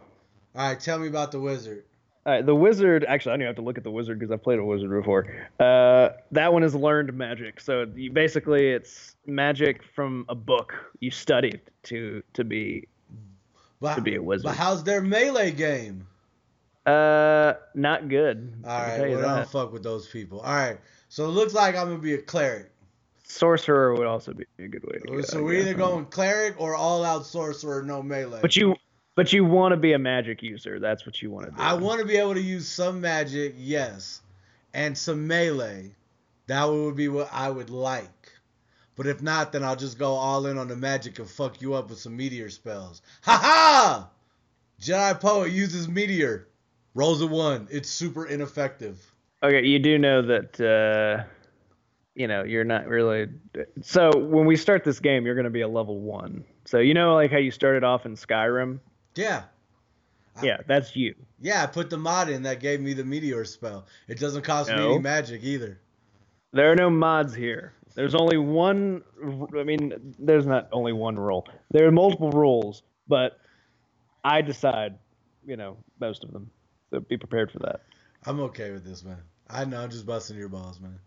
[0.55, 1.83] right, tell me about the wizard.
[2.25, 3.05] All right, the wizard.
[3.07, 4.89] Actually, I don't even have to look at the wizard because I've played a wizard
[4.89, 5.47] before.
[5.59, 7.59] Uh, that one is learned magic.
[7.59, 12.87] So you, basically, it's magic from a book you studied to to be
[13.79, 14.45] But, to be a wizard.
[14.45, 16.05] but how's their melee game?
[16.85, 18.53] Uh, not good.
[18.65, 20.41] All right, I can right, tell you well, I don't fuck with those people.
[20.41, 22.71] All right, so it looks like I'm gonna be a cleric.
[23.29, 25.21] Sorcerer would also be a good way to go.
[25.21, 28.39] so we're either going cleric or all out sorcerer, no melee.
[28.41, 28.75] But you,
[29.15, 30.79] but you want to be a magic user.
[30.79, 31.57] That's what you want to do.
[31.61, 34.21] I want to be able to use some magic, yes,
[34.73, 35.91] and some melee.
[36.47, 38.31] That would be what I would like.
[38.95, 41.73] But if not, then I'll just go all in on the magic and fuck you
[41.75, 43.01] up with some meteor spells.
[43.21, 44.09] Ha ha!
[44.81, 46.47] Jedi poet uses meteor.
[46.95, 47.67] Rolls a one.
[47.71, 48.99] It's super ineffective.
[49.43, 50.59] Okay, you do know that.
[50.59, 51.23] uh
[52.15, 53.27] you know, you're not really.
[53.81, 56.43] So when we start this game, you're going to be a level one.
[56.65, 58.79] So you know, like how you started off in Skyrim.
[59.15, 59.43] Yeah.
[60.35, 61.15] I- Yeah, that's you.
[61.41, 63.85] Yeah, I put the mod in that gave me the meteor spell.
[64.07, 64.91] It doesn't cost me No.
[64.91, 65.79] any magic either.
[66.51, 67.73] There are no mods here.
[67.95, 69.03] There's only one.
[69.57, 71.47] I mean, there's not only one rule.
[71.71, 73.39] There are multiple rules, but
[74.23, 74.97] I decide,
[75.45, 76.49] you know, most of them.
[76.91, 77.81] So be prepared for that.
[78.25, 79.17] I'm okay with this, man.
[79.49, 80.99] I know I'm just busting your balls, man.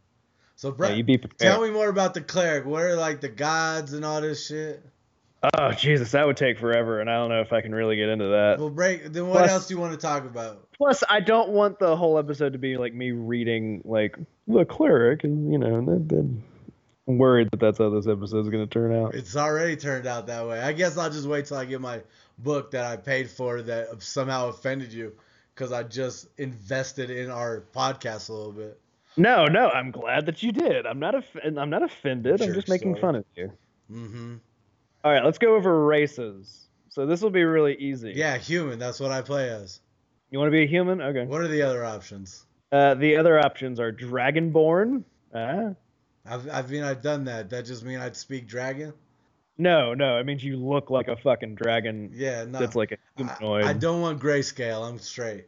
[0.56, 1.38] So, Yeah, Brett, you be prepared.
[1.40, 2.64] tell me more about the cleric.
[2.66, 4.84] What are like the gods and all this shit?
[5.58, 8.08] Oh Jesus, that would take forever, and I don't know if I can really get
[8.08, 8.56] into that.
[8.60, 9.12] Well, break.
[9.12, 10.68] Then what Plus- else do you want to talk about?
[10.78, 15.24] Plus, I don't want the whole episode to be like me reading like the cleric,
[15.24, 16.36] and you know, that, that,
[17.08, 19.16] I'm worried that that's how this episode is gonna turn out.
[19.16, 20.60] It's already turned out that way.
[20.60, 22.02] I guess I'll just wait till I get my
[22.38, 25.12] book that I paid for that somehow offended you
[25.54, 28.78] because I just invested in our podcast a little bit.
[29.16, 30.86] No, no, I'm glad that you did.
[30.86, 32.40] I'm not off- I'm not offended.
[32.40, 33.00] I'm just making sorry.
[33.00, 33.52] fun of you.
[33.90, 34.36] Mm-hmm.
[35.04, 36.68] All right, let's go over races.
[36.88, 38.12] So this will be really easy.
[38.14, 38.78] Yeah, human.
[38.78, 39.80] That's what I play as.
[40.30, 41.00] You want to be a human?
[41.00, 41.24] Okay.
[41.24, 42.46] What are the other options?
[42.70, 45.04] Uh, the other options are Dragonborn.
[45.34, 45.70] Ah.
[46.24, 47.50] I've, I mean, I've done that.
[47.50, 48.92] That just mean I'd speak dragon?
[49.58, 52.58] No, no, it means you look like a fucking dragon Yeah, no.
[52.58, 53.64] that's like a I, humanoid.
[53.64, 54.88] I don't want grayscale.
[54.88, 55.46] I'm straight.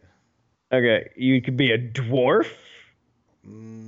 [0.72, 2.46] Okay, you could be a dwarf.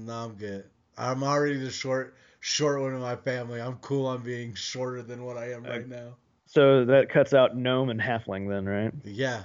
[0.07, 0.65] No, I'm good.
[0.97, 3.61] I'm already the short, short one in my family.
[3.61, 6.17] I'm cool on being shorter than what I am Uh, right now.
[6.47, 8.93] So that cuts out gnome and halfling, then, right?
[9.03, 9.43] Yeah,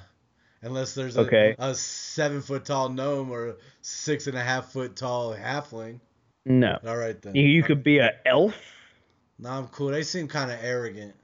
[0.62, 1.56] unless there's a, Okay.
[1.58, 6.00] a seven foot tall gnome or a six and a half foot tall halfling.
[6.46, 6.78] No.
[6.86, 7.34] All right then.
[7.34, 8.56] You, you could be a elf.
[9.40, 9.88] No, I'm cool.
[9.88, 11.16] They seem kind of arrogant.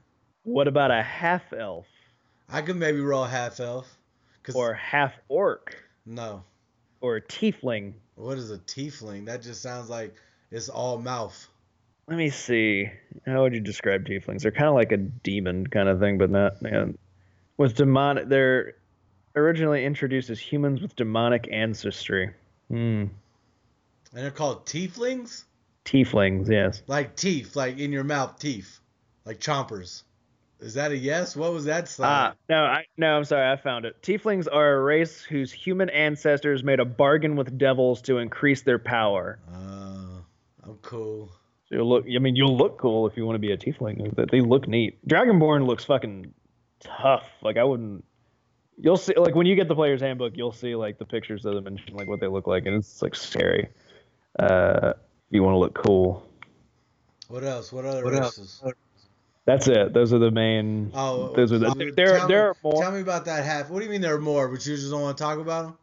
[0.42, 1.86] What about a half elf
[2.48, 3.86] I could maybe roll half elf.
[4.42, 6.42] Cause or half orc no,
[7.00, 7.92] or a tiefling?
[8.18, 9.26] What is a tiefling?
[9.26, 10.14] That just sounds like
[10.50, 11.48] it's all mouth.
[12.08, 12.90] Let me see.
[13.26, 14.42] How would you describe tieflings?
[14.42, 16.96] They're kind of like a demon kind of thing, but not man.
[17.56, 18.74] With demonic, they're
[19.36, 22.30] originally introduced as humans with demonic ancestry.
[22.68, 23.06] Hmm.
[24.12, 25.44] And they're called tieflings?
[25.84, 26.82] Tieflings, yes.
[26.86, 28.80] Like teeth, like in your mouth teeth.
[29.24, 30.02] Like chompers.
[30.60, 31.36] Is that a yes?
[31.36, 32.06] What was that sign?
[32.08, 34.00] Ah, no, I no, I'm sorry, I found it.
[34.02, 38.78] Tieflings are a race whose human ancestors made a bargain with devils to increase their
[38.78, 39.38] power.
[39.52, 40.20] Uh,
[40.64, 41.30] I'm cool.
[41.68, 42.06] So you'll look.
[42.12, 44.14] I mean, you'll look cool if you want to be a tiefling.
[44.16, 44.98] They- They look neat.
[45.06, 46.32] Dragonborn looks fucking
[46.80, 47.28] tough.
[47.42, 48.04] Like I wouldn't.
[48.80, 51.54] You'll see, like when you get the player's handbook, you'll see like the pictures of
[51.54, 53.68] them and like what they look like, and it's like scary.
[54.38, 56.24] Uh, if you want to look cool.
[57.28, 57.72] What else?
[57.72, 58.62] What other What else?
[59.48, 59.94] That's it.
[59.94, 60.90] Those are the main.
[60.92, 61.68] Oh, Those are the.
[61.68, 62.82] uh, there, tell there me, are more.
[62.82, 63.70] Tell me about that half.
[63.70, 64.46] What do you mean there are more?
[64.46, 65.78] But you just don't want to talk about them?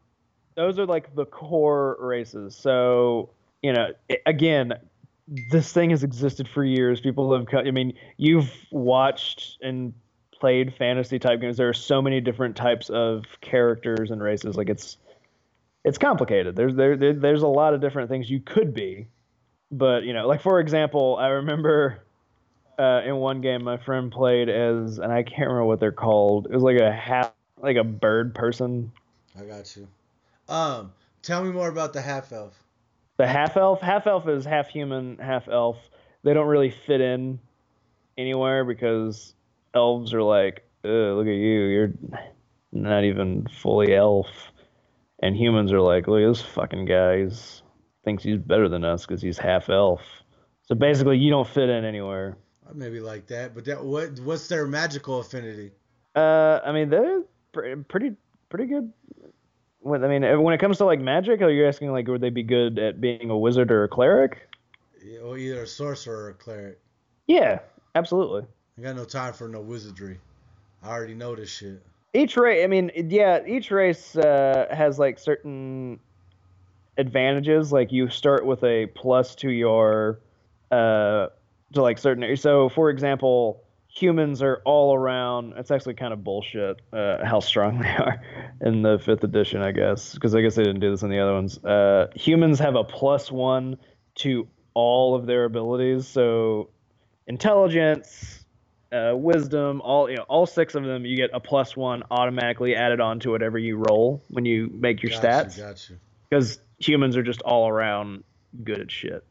[0.54, 2.56] those are like the core races.
[2.56, 3.32] So
[3.63, 3.88] you know,
[4.28, 4.73] again,
[5.49, 7.01] this thing has existed for years.
[7.01, 7.47] People have.
[7.54, 9.95] I mean, you've watched and
[10.32, 11.58] played fantasy type games.
[11.58, 14.56] There are so many different types of characters and races.
[14.56, 14.97] Like it's,
[15.84, 16.56] it's complicated.
[16.56, 19.08] There's there, there there's a lot of different things you could be,
[19.71, 22.04] but you know, like for example, I remember.
[22.77, 26.47] Uh, in one game, my friend played as, and I can't remember what they're called.
[26.47, 28.91] It was like a half, like a bird person,
[29.39, 29.88] I got you.
[30.47, 32.53] Um, tell me more about the half elf.
[33.17, 35.77] The half elf, half elf is half human, half elf.
[36.23, 37.39] They don't really fit in
[38.17, 39.33] anywhere because
[39.73, 41.93] elves are like, look at you, you're
[42.71, 44.27] not even fully elf,
[45.21, 47.61] and humans are like, look at this fucking guy, he's
[48.03, 50.01] thinks he's better than us because he's half elf.
[50.67, 52.38] So basically, you don't fit in anywhere.
[52.67, 55.71] I maybe like that, but that what what's their magical affinity?
[56.15, 58.13] Uh, I mean, they're pre- pretty
[58.49, 58.91] pretty good.
[59.80, 62.30] When, I mean, when it comes to like magic, are you asking like would they
[62.30, 64.49] be good at being a wizard or a cleric?
[65.04, 66.80] Yeah, Or either a sorcerer or a cleric.
[67.28, 67.60] Yeah,
[67.93, 68.43] absolutely.
[68.78, 70.19] I got no time for no wizardry.
[70.82, 71.82] I already know this shit.
[72.13, 75.99] Each race, I mean, yeah, each race uh, has like certain
[76.97, 77.71] advantages.
[77.71, 80.19] Like you start with a plus to your
[80.71, 81.28] uh,
[81.75, 82.23] to like certain.
[82.23, 82.41] Areas.
[82.41, 85.53] So, for example, humans are all around.
[85.57, 88.21] It's actually kind of bullshit uh, how strong they are
[88.61, 91.19] in the fifth edition, I guess, because I guess they didn't do this in the
[91.19, 91.63] other ones.
[91.63, 93.77] Uh, humans have a plus one
[94.15, 96.07] to all of their abilities.
[96.07, 96.69] So
[97.27, 98.43] intelligence,
[98.91, 102.75] uh, wisdom, all you know, all six of them, you get a plus one automatically
[102.75, 105.97] added on to whatever you roll when you make your Got stats you, got you.
[106.29, 108.23] because humans are just all around
[108.63, 109.23] good at shit.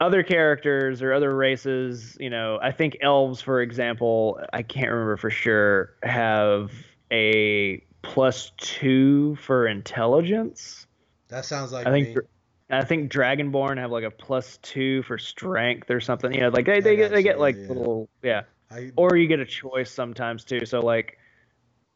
[0.00, 5.16] Other characters or other races, you know, I think elves, for example, I can't remember
[5.16, 6.70] for sure, have
[7.10, 10.86] a plus two for intelligence.
[11.28, 12.22] That sounds like I think me.
[12.70, 16.32] I think Dragonborn have like a plus two for strength or something.
[16.32, 17.68] You know, like they, they get they get like yeah.
[17.68, 18.42] little yeah.
[18.70, 20.66] I, Or you get a choice sometimes too.
[20.66, 21.17] So like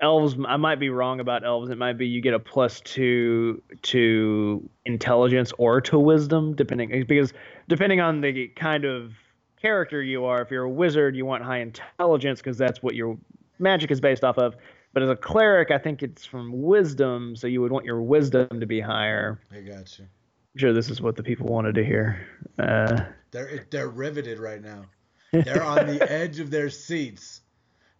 [0.03, 1.71] elves, I might be wrong about elves.
[1.71, 7.33] It might be you get a plus two to intelligence or to wisdom, depending because
[7.69, 9.13] depending on the kind of
[9.61, 10.43] character you are.
[10.43, 13.17] If you're a wizard, you want high intelligence because that's what your
[13.59, 14.57] magic is based off of.
[14.93, 18.61] But as a cleric, I think it's from wisdom, so you would want your wisdom
[18.61, 19.41] to be higher.
[19.51, 20.05] I got you.
[20.05, 22.27] I'm sure this is what the people wanted to hear.
[22.59, 24.85] Uh, They're they're riveted right now.
[25.33, 27.41] They're on the edge of their seats.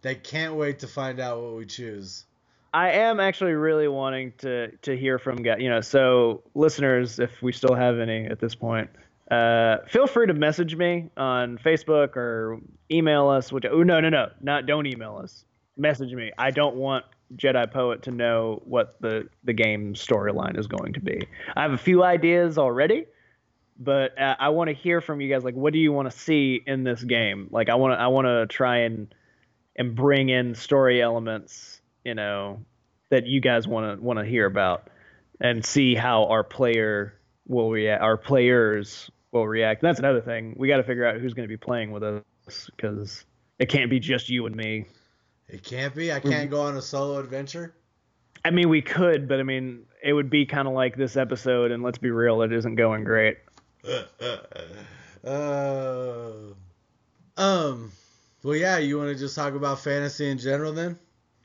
[0.03, 2.25] They can't wait to find out what we choose.
[2.75, 5.59] I am actually really wanting to to hear from guys.
[5.61, 8.91] You know, so listeners, if we still have any at this point,
[9.31, 12.59] uh, feel free to message me on Facebook or
[12.91, 13.53] email us.
[13.53, 15.45] Which oh no no no not don't email us.
[15.77, 16.33] Message me.
[16.39, 17.05] I don't want
[17.37, 21.27] Jedi Poet to know what the the game storyline is going to be.
[21.55, 23.05] I have a few ideas already,
[23.79, 25.45] but uh, I want to hear from you guys.
[25.45, 27.49] Like, what do you want to see in this game?
[27.51, 29.15] Like, I want to I want to try and
[29.77, 32.65] and bring in story elements, you know,
[33.11, 34.89] that you guys want to want to hear about,
[35.41, 37.15] and see how our player
[37.47, 38.03] will react.
[38.03, 39.83] Our players will react.
[39.83, 40.55] That's another thing.
[40.57, 43.25] We got to figure out who's going to be playing with us because
[43.59, 44.87] it can't be just you and me.
[45.49, 46.13] It can't be.
[46.13, 47.75] I can't go on a solo adventure.
[48.45, 51.71] I mean, we could, but I mean, it would be kind of like this episode,
[51.71, 53.39] and let's be real, it isn't going great.
[55.25, 56.33] uh,
[57.37, 57.93] um.
[58.43, 58.79] Well, yeah.
[58.79, 60.99] You want to just talk about fantasy in general then?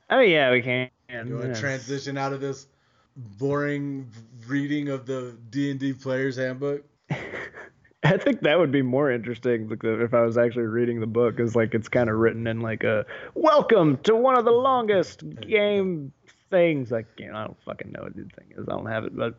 [0.09, 0.89] Oh yeah, we can.
[1.09, 1.59] You want to Yes.
[1.59, 2.67] transition out of this
[3.15, 4.09] boring
[4.47, 6.83] reading of the D and D Player's Handbook?
[8.03, 11.55] I think that would be more interesting if I was actually reading the book, because
[11.55, 13.05] like it's kind of written in like a
[13.35, 16.11] welcome to one of the longest game
[16.49, 16.91] things.
[16.91, 18.65] Like you know, I don't fucking know what the thing is.
[18.67, 19.35] I don't have it, but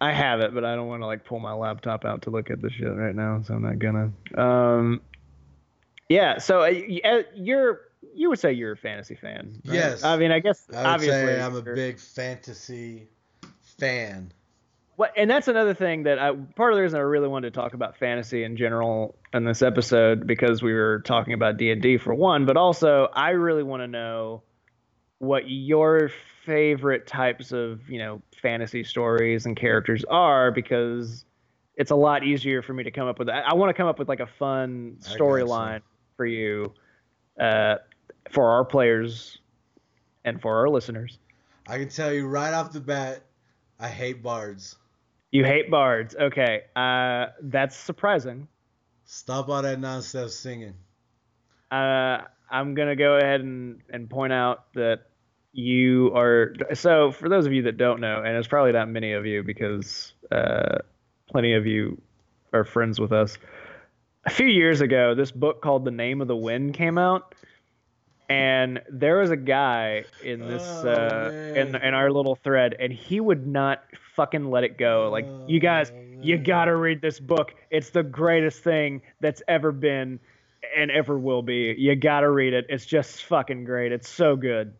[0.00, 2.50] I have it, but I don't want to like pull my laptop out to look
[2.50, 4.12] at the shit right now, so I'm not gonna.
[4.36, 5.00] Um,
[6.12, 6.38] yeah.
[6.38, 6.72] So uh,
[7.04, 7.80] uh, you're
[8.14, 9.60] you would say you're a fantasy fan.
[9.64, 9.74] right?
[9.74, 10.04] Yes.
[10.04, 13.08] I mean, I guess I would obviously say I'm a big fantasy
[13.78, 14.32] fan.
[14.96, 17.60] What, and that's another thing that I part of the reason I really wanted to
[17.60, 21.80] talk about fantasy in general in this episode because we were talking about D and
[21.80, 24.42] D for one, but also I really want to know
[25.18, 26.10] what your
[26.44, 31.24] favorite types of you know fantasy stories and characters are because
[31.74, 33.30] it's a lot easier for me to come up with.
[33.30, 35.80] I, I want to come up with like a fun storyline
[36.16, 36.72] for you,
[37.40, 37.76] uh,
[38.30, 39.38] for our players,
[40.24, 41.18] and for our listeners.
[41.66, 43.22] I can tell you right off the bat,
[43.78, 44.76] I hate bards.
[45.30, 46.14] You hate bards.
[46.14, 46.62] Okay.
[46.76, 48.48] Uh, that's surprising.
[49.04, 50.74] Stop all that nonsense singing.
[51.70, 52.18] Uh,
[52.50, 55.06] I'm going to go ahead and, and point out that
[55.52, 56.54] you are.
[56.74, 59.42] So, for those of you that don't know, and it's probably not many of you
[59.42, 60.78] because uh,
[61.30, 62.00] plenty of you
[62.52, 63.38] are friends with us.
[64.24, 67.34] A few years ago, this book called The Name of the Wind came out.
[68.28, 72.90] And there was a guy in this Oh, uh, in in our little thread, and
[72.92, 73.82] he would not
[74.14, 75.10] fucking let it go.
[75.10, 77.52] Like, you guys, Oh, you gotta read this book.
[77.70, 80.18] It's the greatest thing that's ever been
[80.74, 81.74] and ever will be.
[81.76, 82.66] You gotta read it.
[82.70, 83.92] It's just fucking great.
[83.92, 84.72] It's so good.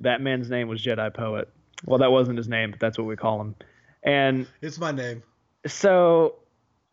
[0.00, 1.48] That man's name was Jedi Poet.
[1.86, 3.56] Well, that wasn't his name, but that's what we call him.
[4.04, 5.22] And It's my name.
[5.66, 6.36] so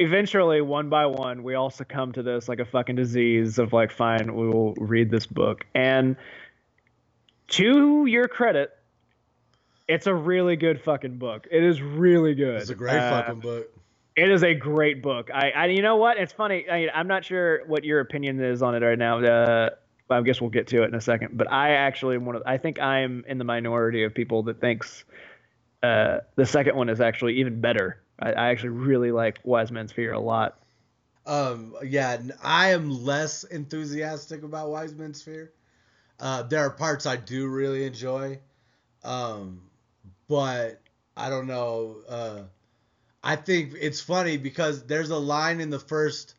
[0.02, 3.92] eventually, one by one, we all succumb to this like a fucking disease of like,
[3.92, 5.66] fine, we will read this book.
[5.76, 6.16] And
[7.50, 8.72] to your credit,
[9.88, 11.48] it's a really good fucking book.
[11.52, 12.62] It is really good.
[12.62, 13.68] It's a great Uh, fucking book.
[14.15, 15.30] it is a great book.
[15.34, 16.17] I, I you know what?
[16.17, 16.65] It's funny.
[16.69, 19.19] I, I'm not sure what your opinion is on it right now.
[19.19, 19.69] Uh,
[20.10, 21.38] I guess we'll get to it in a second.
[21.38, 22.44] But I actually am one of.
[22.46, 25.04] I think I'm in the minority of people that thinks
[25.84, 28.02] uh, the second one is actually even better.
[28.22, 30.58] I, I actually really like Wise Man's Fear a lot.
[31.26, 35.52] Um, yeah, I am less enthusiastic about Wise Man's Fear.
[36.19, 38.40] Uh, there are parts I do really enjoy,
[39.04, 39.63] um,
[40.28, 40.82] but
[41.17, 41.98] I don't know.
[42.08, 42.42] Uh,
[43.24, 46.36] I think it's funny because there's a line in the first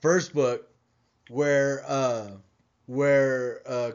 [0.00, 0.68] first book
[1.28, 2.30] where uh,
[2.86, 3.92] where uh,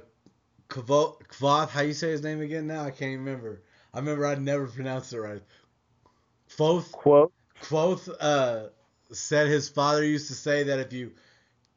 [0.69, 2.84] Kvo- Kvothe, how you say his name again now?
[2.84, 3.61] I can't remember.
[3.93, 5.41] I remember I never pronounced it right.
[6.57, 7.31] Quoth Quote.
[7.61, 8.69] Quoth uh
[9.11, 11.11] said his father used to say that if you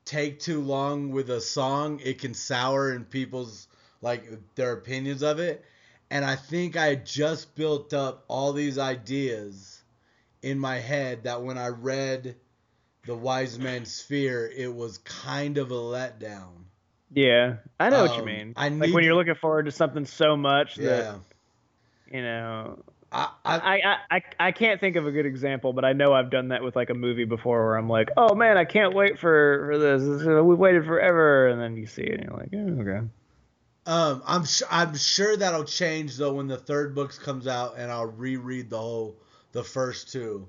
[0.05, 3.69] take too long with a song, it can sour in people's
[4.03, 4.27] like
[4.57, 5.65] their opinions of it.
[6.11, 9.83] And I think I just built up all these ideas
[10.43, 12.35] in my head that when I read
[13.07, 16.65] the Wise Man's Fear, it was kind of a letdown.
[17.13, 18.55] Yeah, I know what you Um, mean.
[18.57, 20.87] I like need when you're looking forward to something so much Yeah.
[20.87, 21.21] that
[22.13, 22.79] you know.
[23.13, 26.49] I, I, I, I, can't think of a good example, but I know I've done
[26.49, 29.67] that with like a movie before where I'm like, oh man, I can't wait for,
[29.69, 30.03] for this.
[30.05, 33.07] This- uh, We waited forever, and then you see it and you're like, oh, okay.
[33.87, 37.91] Um, I'm su- I'm sure that'll change though when the third book comes out and
[37.91, 39.17] I'll reread the whole
[39.53, 40.47] the first two.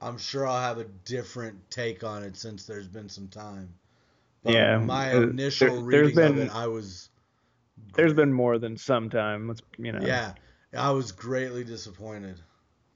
[0.00, 3.72] I'm sure I'll have a different take on it since there's been some time.
[4.42, 7.10] But Yeah, my uh, initial there- there's reading of been- it, I was
[7.94, 9.46] There's been more than some time.
[9.46, 10.04] Let's you know.
[10.04, 10.32] yeah,
[10.76, 12.40] I was greatly disappointed.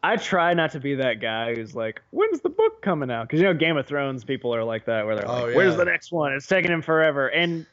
[0.02, 3.26] I try not to be that guy who's like, when's the book coming out?
[3.26, 5.72] Because you know, Game of Thrones people are like that, where they're Oh, like, where's
[5.72, 5.78] yeah.
[5.78, 6.32] the next one?
[6.32, 7.66] It's taking him forever, and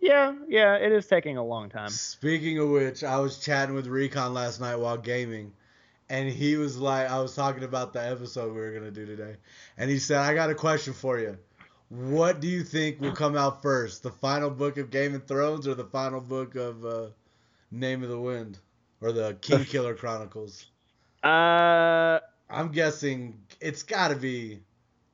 [0.00, 1.88] yeah, yeah, it is taking a long time.
[1.88, 5.52] Speaking of which, I was chatting with Recon last night while gaming,
[6.08, 9.36] and he was like, I was talking about the episode we were gonna do today,
[9.76, 11.36] and he said, "I got a question for you.
[11.88, 15.66] What do you think will come out first, the final book of Game of Thrones
[15.66, 17.06] or the final book of uh,
[17.70, 18.58] Name of the Wind
[19.02, 20.66] or the King Killer Chronicles?"
[21.22, 22.18] Uh,
[22.50, 24.58] I'm guessing it's got to be.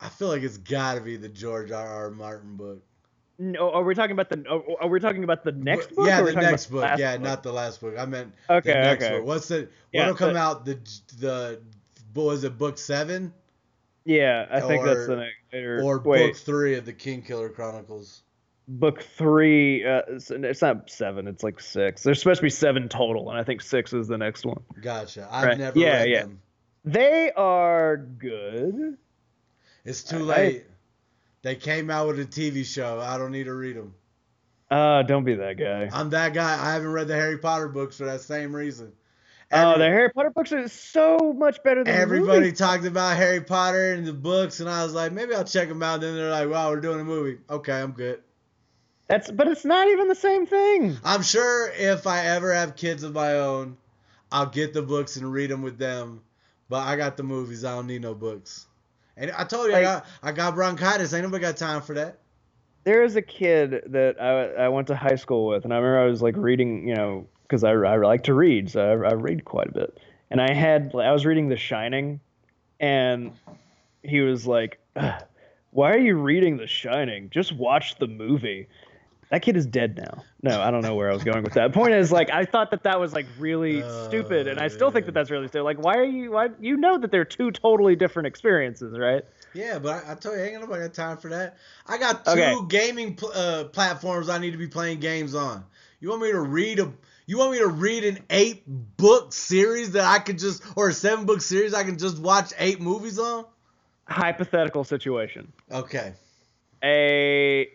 [0.00, 1.86] I feel like it's got to be the George R.
[1.86, 2.10] R.
[2.10, 2.82] Martin book.
[3.38, 4.42] no, are we talking about the?
[4.48, 6.06] Are, are we talking about the next book?
[6.06, 6.98] Yeah, or are we the next about the book.
[6.98, 7.24] Yeah, book?
[7.24, 7.94] not the last book.
[7.98, 9.18] I meant Okay, the next okay.
[9.18, 9.26] book.
[9.26, 10.64] What's the Yeah, what'll come out?
[10.64, 10.78] The
[11.18, 11.60] the
[12.14, 13.32] was it book seven
[14.04, 15.34] Yeah, I think that's the next.
[15.52, 18.22] Or, or book three of the King Killer Chronicles?
[18.68, 19.84] Book three.
[19.84, 21.26] Uh, it's, it's not seven.
[21.26, 22.02] It's like six.
[22.02, 24.60] There's supposed to be seven total, and I think six is the next one.
[24.80, 25.26] Gotcha.
[25.30, 25.58] I've Right.
[25.58, 26.22] never Yeah, read yeah.
[26.22, 26.40] them.
[26.84, 28.96] They are good.
[29.84, 30.64] It's too I- late.
[31.42, 33.00] They came out with a TV show.
[33.00, 33.94] I don't need to read them.
[34.70, 35.88] Uh, don't be that guy.
[35.92, 36.52] I'm that guy.
[36.62, 38.92] I haven't read the Harry Potter books for that same reason.
[39.50, 42.58] Oh, the Harry Potter books are so much better than the Everybody movies.
[42.58, 45.82] talked about Harry Potter and the books, and I was like, maybe I'll check them
[45.82, 45.94] out.
[45.94, 47.38] And Then they're like, wow, we're doing a movie.
[47.48, 48.20] Okay, I'm good.
[49.08, 50.96] That's, but it's not even the same thing.
[51.02, 53.76] I'm sure if I ever have kids of my own,
[54.30, 56.20] I'll get the books and read them with them.
[56.68, 57.64] But I got the movies.
[57.64, 58.66] I don't need no books.
[59.16, 61.14] And I told you, I, Like- got, I got bronchitis.
[61.14, 62.18] Ain't nobody got time for that.
[62.84, 65.98] There is a kid that I, I went to high school with, and I remember
[66.00, 69.12] I was like reading, you know, because I, I like to read, so I, I
[69.14, 69.98] read quite a bit.
[70.30, 72.20] And I had, I was reading The Shining,
[72.80, 73.32] and
[74.02, 74.78] he was like,
[75.70, 77.30] "Why are you reading The Shining?
[77.30, 78.68] Just watch the movie."
[79.30, 80.24] That kid is dead now.
[80.42, 81.72] No, I don't know where I was going with that.
[81.74, 85.04] Point is, like, I thought that that was like really stupid, and I still think
[85.06, 85.64] that that's really stupid.
[85.64, 86.30] Like, why are you?
[86.32, 89.22] Why you know that they're two totally different experiences, right?
[89.52, 91.58] Yeah, but I, I told you, I ain't nobody got time for that.
[91.86, 92.54] I got two Okay.
[92.68, 95.64] gaming pl- uh, platforms I need to be playing games on.
[96.00, 96.92] You want me to read a?
[97.26, 100.92] You want me to read an eight book series that I could just, or a
[100.94, 103.44] seven book series I can just watch eight movies on?
[104.06, 105.52] Hypothetical situation.
[105.70, 106.14] Okay.
[106.82, 107.68] a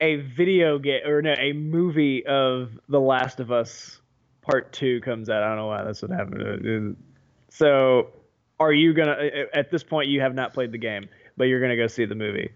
[0.00, 4.00] a video game or no a movie of The Last of Us
[4.42, 5.42] Part Two comes out.
[5.42, 6.96] I don't know why that's what happened.
[7.50, 8.10] So,
[8.58, 9.16] are you gonna
[9.52, 12.14] at this point you have not played the game, but you're gonna go see the
[12.14, 12.50] movie?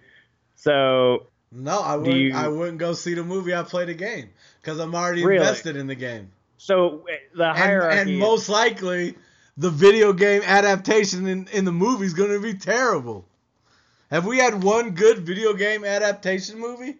[0.55, 2.17] So No, I wouldn't.
[2.17, 3.55] you- I wouldn't go see the movie.
[3.55, 4.31] I play the game
[4.61, 5.39] because I'm already Really?
[5.39, 6.31] invested in the game.
[6.59, 7.99] so uh, the And, hierarchy.
[8.11, 9.17] and most likely,
[9.57, 13.25] the video game adaptation in, in the movie is going to be terrible.
[14.11, 16.97] Have we had one good video game adaptation movie?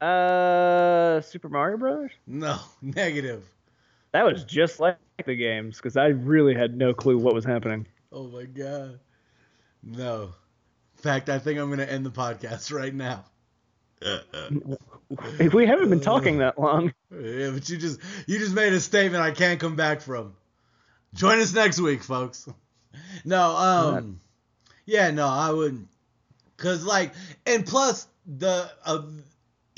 [0.00, 2.12] Uh, Super Mario Brothers.
[2.26, 3.44] No, negative.
[4.12, 7.86] That was just like the games because I really had no clue what was happening.
[8.10, 9.00] Oh my god.
[9.82, 10.22] No.
[10.96, 13.24] In fact, I think I'm going to end the podcast right now.
[15.38, 16.92] If we haven't been talking that long.
[17.10, 20.34] Yeah, but you just you just made a statement I can't come back from.
[21.14, 22.46] Join us next week, folks.
[23.24, 24.20] No, um,
[24.84, 25.88] yeah, no, I wouldn't,
[26.58, 27.12] cause like,
[27.46, 29.02] and plus the uh,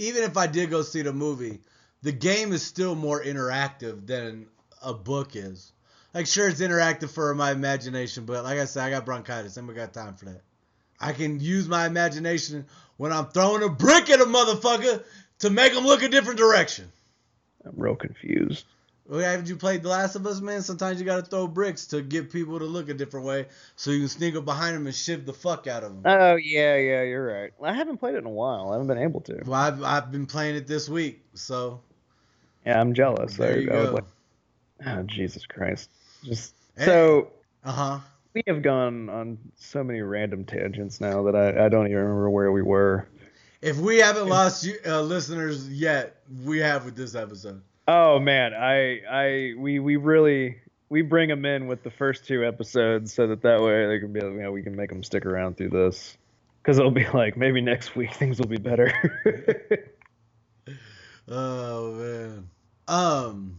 [0.01, 1.61] even if I did go see the movie,
[2.03, 4.47] the game is still more interactive than
[4.83, 5.73] a book is.
[6.15, 9.57] Like, sure, it's interactive for my imagination, but like I said, I got bronchitis.
[9.57, 10.41] I ain't got time for that.
[10.99, 15.05] I can use my imagination when I'm throwing a brick at a motherfucker
[15.41, 16.91] to make them look a different direction.
[17.65, 18.65] I'm real confused.
[19.11, 20.63] Haven't you played The Last of Us, man?
[20.63, 23.47] Sometimes you gotta throw bricks to get people to look a different way,
[23.77, 26.03] so you can sneak up behind them and shiv the fuck out of them.
[26.05, 27.51] Oh yeah, yeah, you're right.
[27.63, 28.69] I haven't played it in a while.
[28.71, 29.43] I haven't been able to.
[29.45, 31.81] Well, I've, I've been playing it this week, so
[32.65, 33.37] Yeah, I'm jealous.
[33.37, 33.91] there I- you I go.
[33.93, 34.05] like-
[34.87, 35.91] oh Jesus Christ!
[36.23, 36.85] Just Hey.
[36.87, 37.33] so
[37.65, 37.99] Uh huh.
[38.33, 42.31] we have gone on so many random tangents now that I, I don't even remember
[42.31, 43.09] where we were.
[43.61, 47.61] If we haven't lost you, uh, listeners yet, we have with this episode.
[47.89, 52.45] Oh man, I I we we really we bring them in with the first two
[52.45, 55.27] episodes so that that way they can be you know we can make them stick
[55.27, 56.17] around through this
[56.63, 58.93] because it'll be like maybe next week things will be better.
[61.29, 62.51] oh man.
[62.89, 63.59] Um.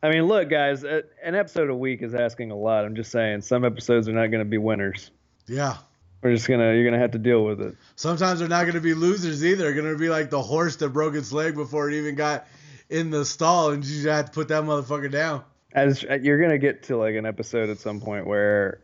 [0.00, 2.84] I mean, look, guys, an episode a week is asking a lot.
[2.84, 5.10] I'm just saying, some episodes are not going to be winners.
[5.48, 5.78] Yeah.
[6.22, 7.76] We're just gonna, you're gonna have to deal with it.
[7.94, 9.62] Sometimes they're not gonna be losers either.
[9.62, 12.48] They're gonna be like the horse that broke its leg before it even got
[12.88, 15.44] in the stall, and you have to put that motherfucker down.
[15.72, 18.80] As you're gonna get to like an episode at some point where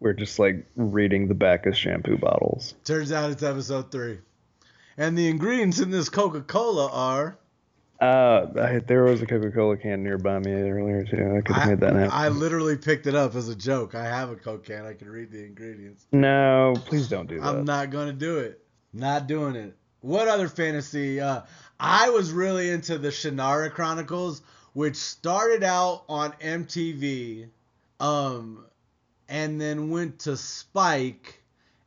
[0.00, 2.74] we're just like reading the back of shampoo bottles.
[2.84, 4.18] Turns out it's episode three,
[4.96, 7.38] and the ingredients in this Coca-Cola are
[8.00, 11.36] uh, I, there was a Coca-Cola can nearby me earlier too.
[11.36, 12.10] I could have made that happen.
[12.12, 13.96] I literally picked it up as a joke.
[13.96, 14.86] I have a Coke can.
[14.86, 16.06] I can read the ingredients.
[16.12, 17.46] No, please don't do that.
[17.46, 18.62] I'm not gonna do it.
[18.92, 19.76] Not doing it.
[20.00, 21.20] What other fantasy?
[21.20, 21.42] Uh,
[21.80, 27.48] I was really into the Shannara Chronicles, which started out on MTV,
[28.00, 28.64] um,
[29.28, 31.42] and then went to Spike,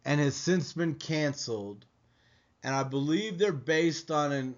[0.05, 1.85] and has since been canceled.
[2.63, 4.55] And I believe they're based on an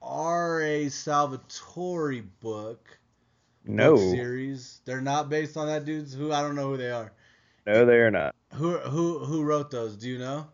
[0.00, 0.88] R.A.
[0.88, 2.98] Salvatore book.
[3.64, 3.94] No.
[3.94, 4.80] Book series.
[4.84, 7.12] They're not based on that dude's who I don't know who they are.
[7.66, 8.34] No, they are not.
[8.54, 9.96] Who who who wrote those?
[9.96, 10.48] Do you know?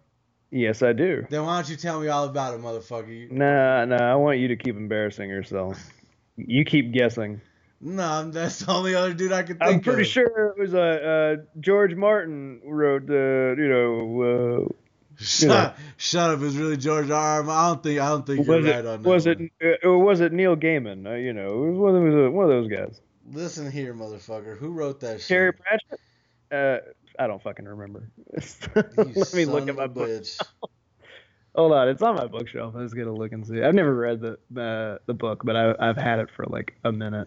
[0.50, 1.26] Yes, I do.
[1.28, 3.30] Then why don't you tell me all about it, motherfucker?
[3.30, 4.12] Nah, nah.
[4.12, 5.78] I want you to keep embarrassing yourself.
[6.40, 7.40] You keep guessing.
[7.80, 10.06] No, that's the only other dude I could think I'm pretty of.
[10.06, 14.72] sure it was uh, uh, George Martin wrote the, you know, uh,
[15.20, 15.72] Shut, Yeah.
[15.96, 16.40] shut up!
[16.42, 17.42] It's really George R.
[17.42, 17.50] R.
[17.50, 19.08] I don't think I don't think you're was right it on that.
[19.08, 19.50] was one.
[19.60, 21.08] it uh, or was it Neil Gaiman?
[21.08, 23.00] Uh, you know, it was one of those, one of those guys.
[23.32, 24.56] Listen here, motherfucker.
[24.56, 25.26] Who wrote that shit?
[25.26, 26.96] Terry Pratchett.
[27.18, 28.10] I don't fucking remember.
[28.86, 30.08] Let me look at my a book.
[30.08, 30.40] bitch.
[31.54, 32.74] Hold on, it's on my bookshelf.
[32.76, 33.62] Let's get a look and see.
[33.62, 36.92] I've never read the the, the book, but I, I've had it for like a
[36.92, 37.26] minute,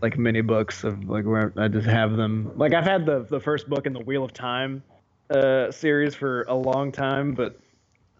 [0.00, 2.52] like many books of like where I just have them.
[2.56, 4.84] Like I've had the the first book in the Wheel of Time
[5.30, 7.58] uh, series for a long time, but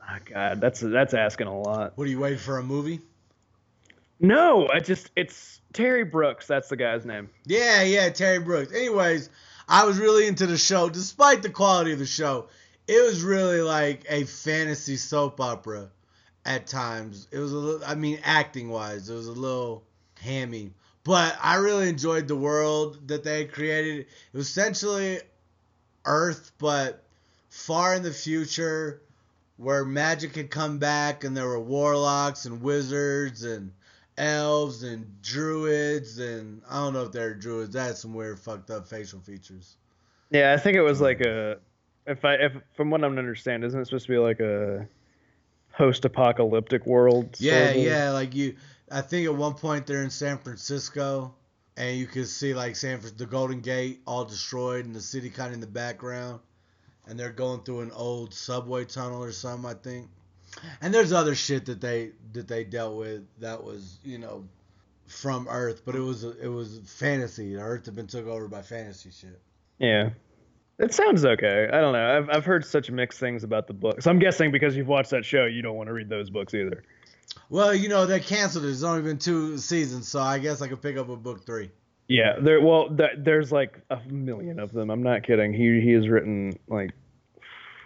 [0.03, 1.93] oh God, that's that's asking a lot.
[1.97, 3.01] What are you waiting for a movie?
[4.19, 6.47] No, I just it's Terry Brooks.
[6.47, 7.29] That's the guy's name.
[7.47, 8.73] Yeah, yeah, Terry Brooks.
[8.73, 9.29] Anyways,
[9.69, 12.49] I was really into the show, despite the quality of the show.
[12.87, 15.91] It was really like a fantasy soap opera
[16.45, 17.29] at times.
[17.31, 19.85] It was a little, I mean, acting wise, it was a little
[20.21, 20.73] hammy.
[21.03, 24.01] But I really enjoyed the world that they created.
[24.01, 25.21] It was essentially
[26.05, 27.03] Earth, but
[27.49, 29.01] far in the future,
[29.57, 33.73] where magic had come back and there were warlocks and wizards and
[34.17, 37.75] elves and druids and I don't know if they're druids.
[37.75, 39.77] They had some weird fucked up facial features.
[40.31, 41.59] Yeah, I think it was um, like a
[42.07, 44.87] if I if from what I'm understanding, isn't it supposed to be like a
[45.77, 47.37] post-apocalyptic world?
[47.39, 47.83] Yeah, sort of?
[47.83, 48.11] yeah.
[48.11, 48.57] Like you,
[48.91, 51.35] I think at one point they're in San Francisco,
[51.77, 55.49] and you can see like San the Golden Gate all destroyed, and the city kind
[55.49, 56.41] of in the background,
[57.07, 60.09] and they're going through an old subway tunnel or something, I think.
[60.81, 64.45] And there's other shit that they that they dealt with that was you know
[65.07, 67.57] from Earth, but it was it was fantasy.
[67.57, 69.41] Earth had been took over by fantasy shit.
[69.79, 70.11] Yeah.
[70.79, 71.69] It sounds okay.
[71.73, 72.17] I don't know.
[72.17, 74.07] I've I've heard such mixed things about the books.
[74.07, 76.83] I'm guessing because you've watched that show, you don't want to read those books either.
[77.49, 78.71] Well, you know they canceled it.
[78.71, 81.71] It's only been two seasons, so I guess I could pick up a book three.
[82.09, 82.61] Yeah, there.
[82.61, 84.91] Well, th- there's like a million of them.
[84.91, 85.53] I'm not kidding.
[85.53, 86.91] He he has written like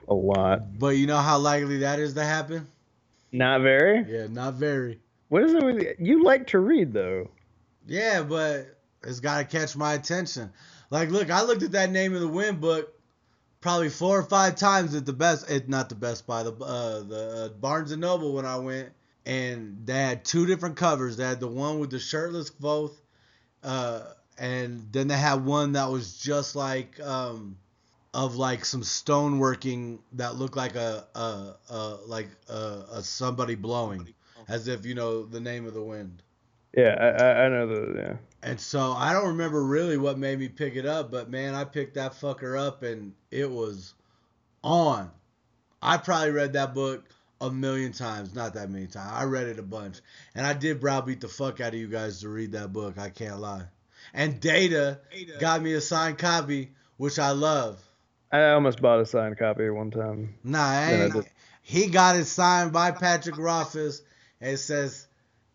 [0.08, 0.78] a lot.
[0.78, 2.66] But you know how likely that is to happen?
[3.32, 4.04] Not very.
[4.08, 5.00] Yeah, not very.
[5.28, 5.94] What is it with you?
[5.98, 7.30] You like to read though.
[7.86, 10.50] Yeah, but it's got to catch my attention.
[10.90, 12.94] Like, look, I looked at that Name of the Wind book
[13.60, 17.02] probably four or five times at the best, it, not the Best Buy, the uh,
[17.02, 18.90] the uh, Barnes and Noble when I went,
[19.26, 21.16] and they had two different covers.
[21.16, 23.00] They had the one with the shirtless both,
[23.62, 24.02] uh,
[24.38, 27.56] and then they had one that was just like um,
[28.18, 34.12] of like some stoneworking that looked like a, a, a like a, a somebody blowing,
[34.48, 36.24] as if you know the Name of the Wind.
[36.76, 38.16] Yeah, I I, I know the yeah.
[38.42, 41.62] And so I don't remember really what made me pick it up, but man, I
[41.62, 43.94] picked that fucker up and it was
[44.64, 45.12] on.
[45.80, 47.04] I probably read that book
[47.40, 49.12] a million times, not that many times.
[49.12, 50.00] I read it a bunch.
[50.34, 53.10] And I did browbeat the fuck out of you guys to read that book, I
[53.10, 53.66] can't lie.
[54.12, 54.98] And Data
[55.38, 57.80] got me a signed copy, which I love.
[58.32, 60.34] I almost bought a signed copy one time.
[60.44, 61.26] Nah, I Yeah, ain't, that-
[61.62, 64.02] he got it signed by Patrick Rothfuss
[64.40, 65.06] it says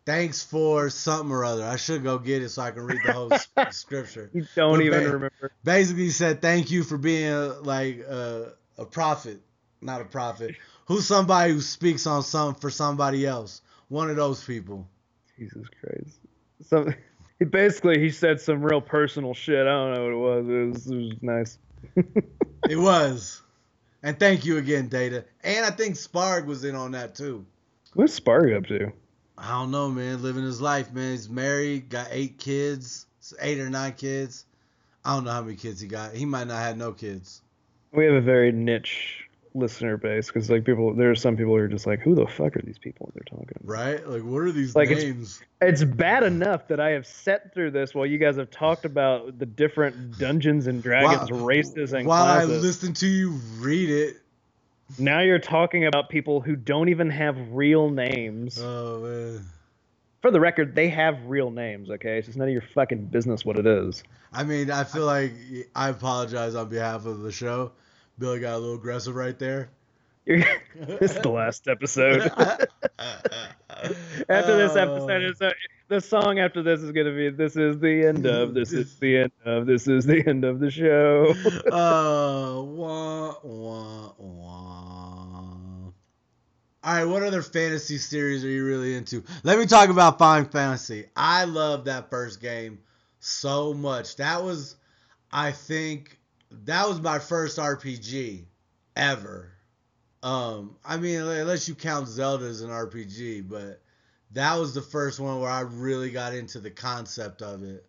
[0.05, 1.63] thanks for something or other.
[1.65, 3.33] I should go get it so I can read the whole
[3.69, 4.33] scripture.
[4.33, 5.51] You don't But even ba- remember.
[5.63, 9.41] Basically, he said thank you for being a, like a, a prophet,
[9.81, 10.55] not a prophet.
[10.87, 13.61] Who's somebody who speaks on some for somebody else?
[13.89, 14.87] One of those people.
[15.37, 16.19] Jesus Christ.
[16.61, 16.87] So
[17.39, 19.61] he basically he said some real personal shit.
[19.67, 20.49] I don't know what it was.
[20.49, 21.59] It was, it was nice.
[22.69, 23.41] It was.
[24.01, 25.25] And thank you again, Data.
[25.43, 27.45] And I think Sparg was in on that too.
[27.93, 28.91] What's Sparg up to?
[29.37, 30.21] I don't know, man.
[30.21, 31.11] Living his life, man.
[31.11, 33.05] He's married, got eight kids,
[33.41, 34.45] eight or nine kids.
[35.05, 36.13] I don't know how many kids he got.
[36.13, 37.41] He might not have no kids.
[37.91, 41.59] We have a very niche listener base because like people, there are some people who
[41.59, 43.69] are just like, who the fuck are these people they're talking about?
[43.69, 44.07] Right?
[44.07, 45.41] Like, what are these Like, names?
[45.61, 49.37] It's bad enough that I have sat through this while you guys have talked about
[49.39, 54.17] the different Dungeons and Dragons While- races and While I listen to you read it,
[54.99, 58.59] now you're talking about people who don't even have real names.
[58.61, 59.45] oh man.
[60.21, 61.89] For the record, they have real names.
[61.89, 64.03] Okay, it's just none of your fucking business what it is.
[64.31, 65.33] I mean, I feel like
[65.75, 67.71] I apologize on behalf of the show.
[68.23, 69.69] Billy got a little aggressive right there.
[70.25, 70.45] You're,
[70.79, 72.21] this is the last episode.
[74.29, 75.29] after this episode, Oh.
[75.29, 75.51] is uh,
[75.89, 79.17] the song after this is gonna be "This is the end of this is the
[79.17, 81.35] end of this is the end of the show."
[81.69, 85.91] uh, wah, wah, wah.
[86.81, 89.21] All right, what other fantasy series are you really into?
[89.43, 91.07] Let me talk about Final Fantasy.
[91.17, 92.79] I love that first game
[93.19, 94.15] so much.
[94.15, 94.77] That was,
[95.29, 96.19] I think,
[96.65, 98.45] that was my first RPG
[98.95, 99.51] ever.
[100.21, 103.81] Um, I mean, unless you count Zelda as an RPG, but
[104.31, 107.85] that was the first one where I really got into the concept of it.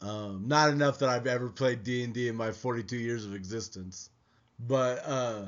[0.00, 3.34] Um, not enough that I've ever played D and D in my 42 years of
[3.34, 4.10] existence,
[4.58, 5.46] but uh,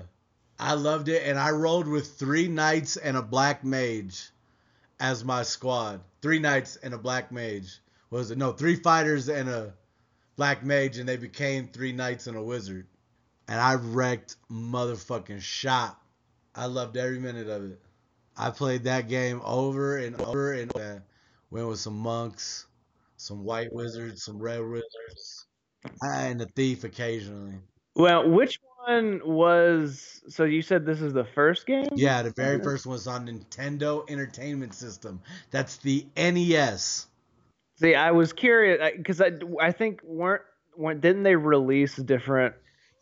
[0.59, 4.30] I loved it, and I rolled with three knights and a black mage
[4.99, 6.01] as my squad.
[6.22, 7.80] Three knights and a black mage.
[8.09, 8.39] What was it?
[8.39, 9.74] No, three fighters and a
[10.37, 12.87] black mage, and they became three knights and a wizard.
[13.49, 16.03] And I wrecked motherfucking shop.
[16.55, 17.80] I loved every minute of it.
[18.37, 20.99] I played that game over and over and uh,
[21.51, 22.66] went with some monks,
[23.16, 25.47] some white wizards, some red wizards,
[26.03, 27.55] and a thief occasionally.
[27.95, 30.22] well, which one was?
[30.28, 31.89] So you said this is the first game?
[31.95, 35.20] Yeah, the very first one was on Nintendo Entertainment System.
[35.51, 37.07] That's the NES.
[37.79, 40.43] See, I was curious because I, I think weren't,
[40.77, 42.55] weren't didn't they release different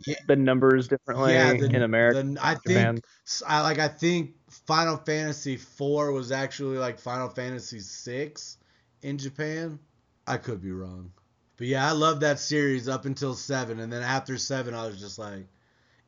[0.07, 0.16] Yeah.
[0.27, 2.22] the numbers differently the- in America?
[2.22, 2.95] the- I Japan?
[2.97, 3.05] think
[3.47, 4.35] I like I think
[4.66, 8.59] Final Fantasy 4 was actually like Final Fantasy 6
[9.03, 9.79] in Japan.
[10.27, 11.12] I could be wrong.
[11.57, 14.99] But yeah, I loved that series up until 7 and then after 7 I was
[14.99, 15.47] just like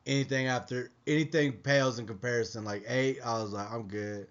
[0.05, 4.27] anything after anything pales in comparison like 8 I was like I'm good.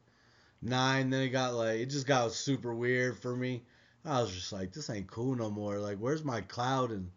[0.63, 3.63] 9 then it got like it just got super weird for me.
[4.07, 5.79] I was just like this ain't cool no more.
[5.79, 7.11] Like where's my Cloud and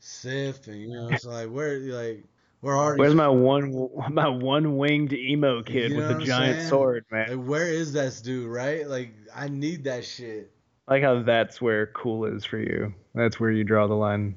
[0.00, 2.24] Sif and you know it's like where like
[2.60, 6.18] where are these Where's my one my one winged emo kid You know with what
[6.20, 6.68] the giant saying?
[6.68, 7.38] sword, man?
[7.38, 8.86] Like, where is this dude, right?
[8.86, 10.52] Like, I need that shit.
[10.88, 12.94] Like how that's where cool is for you.
[13.14, 14.36] That's where you draw the line.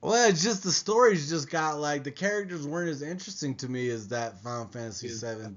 [0.00, 3.90] Well, it's just the stories just got like the characters weren't as interesting to me
[3.90, 5.56] as that Final Fantasy VII.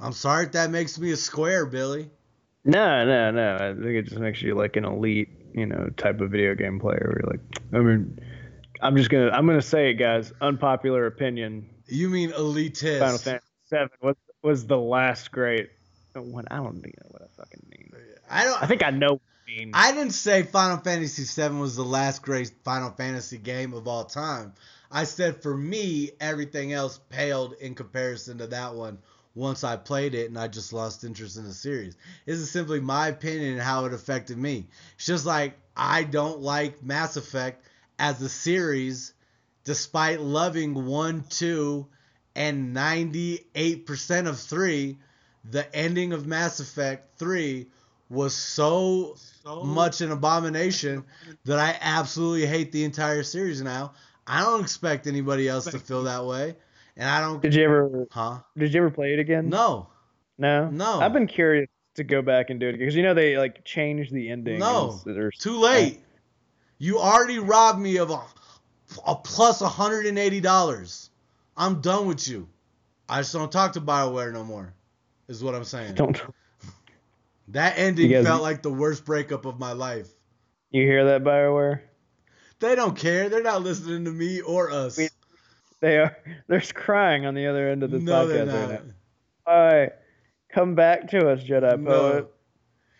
[0.00, 2.10] I'm sorry if that makes me a square, Billy.
[2.68, 3.54] No, no, no.
[3.54, 6.78] I think it just makes you like an elite, you know, type of video game
[6.78, 7.00] player.
[7.00, 8.20] Where you're like, I mean,
[8.82, 10.34] I'm just gonna, I'm gonna say it, guys.
[10.42, 11.70] Unpopular opinion.
[11.86, 12.98] You mean elitist?
[12.98, 15.70] Final Fantasy Seven was was the last great.
[16.14, 17.90] Oh, when I don't even know what I fucking mean.
[18.28, 18.62] I don't.
[18.62, 19.70] I think I know I mean.
[19.72, 24.04] I didn't say Final Fantasy VII was the last great Final Fantasy game of all
[24.04, 24.52] time.
[24.92, 28.98] I said for me, everything else paled in comparison to that one
[29.38, 31.96] once I played it and I just lost interest in the series.
[32.26, 34.66] This is simply my opinion and how it affected me.
[34.96, 37.64] It's just like I don't like Mass Effect
[38.00, 39.14] as a series,
[39.62, 41.86] despite loving 1, 2,
[42.34, 44.98] and 98% of 3.
[45.50, 47.68] The ending of Mass Effect 3
[48.10, 49.14] was so
[49.44, 51.04] so much an abomination
[51.44, 53.92] that I absolutely hate the entire series now.
[54.26, 56.56] I don't expect anybody else to feel that way.
[56.98, 58.40] And I don't Did you ever, huh?
[58.56, 59.48] did you ever play it again?
[59.48, 59.86] No.
[60.36, 60.68] No.
[60.68, 61.00] No.
[61.00, 64.12] I've been curious to go back and do it because you know they like changed
[64.12, 64.58] the ending.
[64.58, 65.00] No.
[65.06, 66.00] and Too late.
[66.78, 68.20] You already robbed me of a,
[69.06, 71.08] a plus $180.
[71.56, 72.48] I'm done with you.
[73.08, 74.74] I just don't talk to BioWare no more.
[75.28, 75.94] Is what I'm saying.
[75.94, 76.20] Don't
[77.48, 80.08] That ending guys- felt like the worst breakup of my life.
[80.70, 81.80] you hear that, Bioware?
[82.60, 83.28] They don't care.
[83.28, 84.98] They're not listening to me or us.
[84.98, 85.08] We-
[85.80, 86.16] They are.
[86.48, 88.70] There's crying on the other end of this no, they're podcast not.
[88.70, 88.92] right now.
[89.46, 89.92] All right,
[90.52, 91.90] come back to us, Jedi No.
[91.90, 92.30] poet.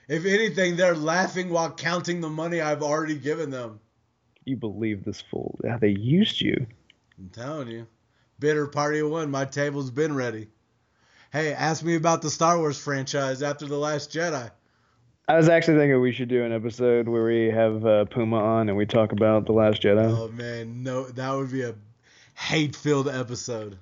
[0.09, 3.81] If anything, they're laughing while counting the money I've already given them.
[4.47, 5.59] You believe this fool?
[5.63, 6.67] Yeah, they used you.
[7.19, 7.87] I'm telling you.
[8.39, 9.31] Bitter party of one.
[9.31, 10.49] My table's been ready.
[11.31, 14.51] Hey, ask me about the Star Wars franchise after The Last Jedi.
[15.29, 18.71] I was actually thinking we should do an episode where we have uh, Puma on
[18.71, 20.07] and we talk about The Last Jedi.
[20.09, 20.83] Oh, man.
[20.83, 21.75] No, that would be a
[22.39, 23.79] hate filled episode.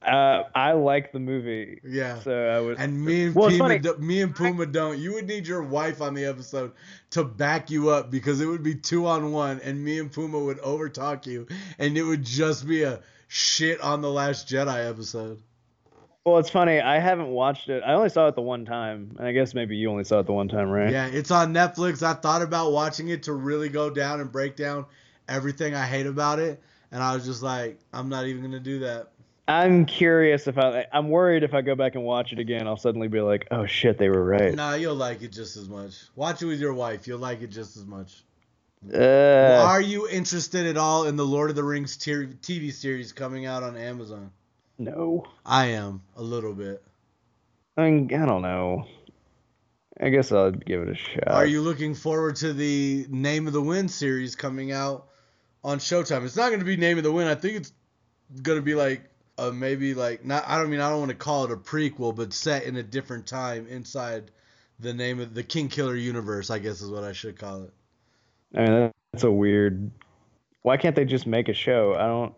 [0.00, 1.80] Uh, I like the movie.
[1.82, 2.20] Yeah.
[2.20, 2.78] So I would.
[2.78, 4.98] And me and Well, Puma, do- me and Puma don't.
[4.98, 6.72] You would need your wife on the episode
[7.10, 10.38] to back you up because it would be two on one, and me and Puma
[10.38, 11.48] would overtalk you,
[11.80, 15.42] and it would just be a shit on the Last Jedi episode.
[16.24, 16.80] Well, it's funny.
[16.80, 17.82] I haven't watched it.
[17.84, 20.26] I only saw it the one time, and I guess maybe you only saw it
[20.26, 20.90] the one time, right?
[20.92, 22.04] Yeah, it's on Netflix.
[22.04, 24.86] I thought about watching it to really go down and break down
[25.28, 26.62] everything I hate about it,
[26.96, 29.08] and I was just like, I'm not even gonna do that.
[29.46, 30.86] I'm curious if I.
[30.90, 33.66] I'm worried if I go back and watch it again, I'll suddenly be like, "Oh
[33.66, 35.92] shit, they were right." Nah, you'll like it just as much.
[36.14, 37.06] Watch it with your wife.
[37.06, 38.24] You'll like it just as much.
[38.94, 43.44] Uh, Are you interested at all in the Lord of the Rings TV series coming
[43.44, 44.30] out on Amazon?
[44.78, 45.26] no.
[45.44, 46.82] I am a little bit.
[47.76, 48.86] I, mean, I don't know.
[50.00, 51.28] I guess I'll give it a shot.
[51.28, 55.08] Are you looking forward to the Name of the Wind series coming out
[55.66, 56.24] on Showtime?
[56.24, 57.28] It's not going to be Name of the Wind.
[57.28, 57.72] I think it's
[58.40, 59.02] going to be like
[59.36, 60.44] a maybe like not.
[60.46, 62.82] I don't mean I don't want to call it a prequel, but set in a
[62.82, 64.30] different time inside
[64.78, 66.50] the name of the King Killer universe.
[66.50, 67.72] I guess is what I should call it.
[68.54, 69.90] I mean, that's a weird.
[70.62, 71.94] Why can't they just make a show?
[71.94, 72.34] I don't.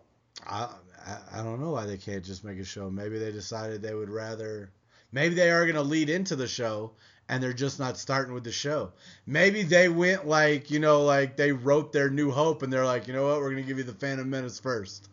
[0.47, 0.75] I,
[1.05, 2.89] I I don't know why they can't just make a show.
[2.89, 4.71] Maybe they decided they would rather.
[5.11, 6.91] Maybe they are going to lead into the show
[7.29, 8.91] and they're just not starting with the show.
[9.27, 13.07] Maybe they went like, you know, like they wrote their New Hope and they're like,
[13.07, 15.07] you know what, we're going to give you the Phantom Menace first.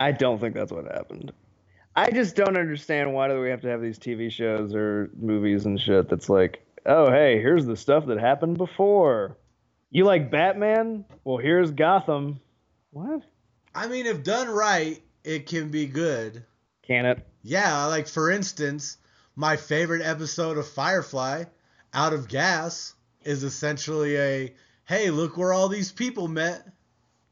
[0.00, 1.32] I don't think that's what happened.
[1.94, 5.66] I just don't understand why do we have to have these TV shows or movies
[5.66, 9.36] and shit that's like, oh hey, here's the stuff that happened before.
[9.90, 11.04] You like Batman?
[11.22, 12.40] Well, here's Gotham.
[12.92, 13.22] What?
[13.74, 16.42] I mean, if done right, it can be good.
[16.80, 17.26] Can it?
[17.42, 18.96] Yeah, like for instance,
[19.36, 21.44] my favorite episode of Firefly,
[21.94, 24.54] Out of Gas, is essentially a
[24.84, 26.66] hey, look where all these people met.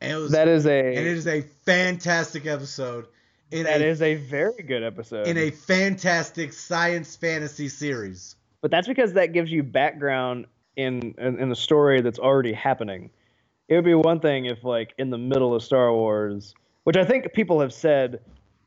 [0.01, 3.07] And it was That is a and it is a fantastic episode
[3.51, 5.27] in that a is a very good episode.
[5.27, 8.37] in a fantastic science fantasy series.
[8.63, 10.47] but that's because that gives you background
[10.77, 13.11] in, in in the story that's already happening.
[13.69, 17.05] It would be one thing if like in the middle of Star Wars, which I
[17.05, 18.21] think people have said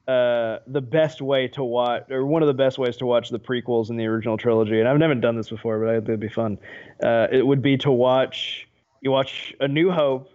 [0.07, 3.39] uh, the best way to watch or one of the best ways to watch the
[3.39, 6.19] prequels in the original trilogy, and I've never done this before, but I think it'd
[6.19, 6.57] be fun.
[7.01, 8.67] Uh, it would be to watch
[9.01, 10.29] you watch A New Hope,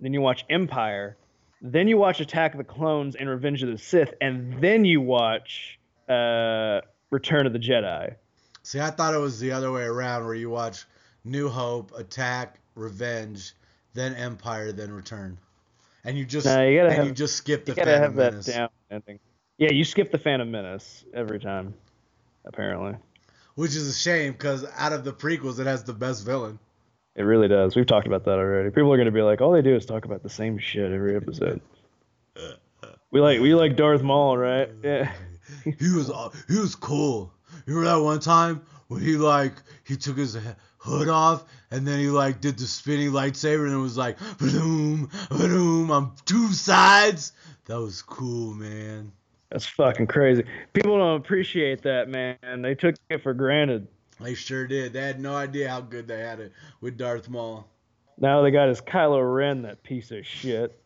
[0.00, 1.16] then you watch Empire,
[1.60, 5.00] then you watch Attack of the Clones and Revenge of the Sith, and then you
[5.00, 8.14] watch uh, Return of the Jedi.
[8.64, 10.84] See, I thought it was the other way around, where you watch
[11.24, 13.54] New Hope, Attack, Revenge,
[13.94, 15.36] then Empire, then Return,
[16.04, 18.16] and you just No, you and have- you just skip the You gotta Phantom have
[18.16, 18.46] that Menace.
[18.46, 19.18] down ending.
[19.58, 21.74] Yeah, you skip the Phantom Menace every time,
[22.44, 22.96] apparently.
[23.54, 26.58] Which is a shame because out of the prequels, it has the best villain.
[27.14, 27.76] It really does.
[27.76, 28.70] We've talked about that already.
[28.70, 31.14] People are gonna be like, all they do is talk about the same shit every
[31.16, 31.60] episode.
[33.10, 34.70] we like we like Darth Maul, right?
[34.82, 35.12] Yeah.
[35.64, 37.32] He was aw- he was cool.
[37.66, 39.52] You remember that one time when he like
[39.84, 40.38] he took his
[40.78, 45.10] hood off and then he like did the spinning lightsaber and it was like boom
[45.30, 47.32] boom on two sides.
[47.72, 49.12] That was cool, man.
[49.48, 50.44] That's fucking crazy.
[50.74, 52.36] People don't appreciate that, man.
[52.60, 53.88] They took it for granted.
[54.20, 54.92] They sure did.
[54.92, 56.52] They had no idea how good they had it
[56.82, 57.66] with Darth Maul.
[58.18, 60.78] Now they got his Kylo Ren, that piece of shit.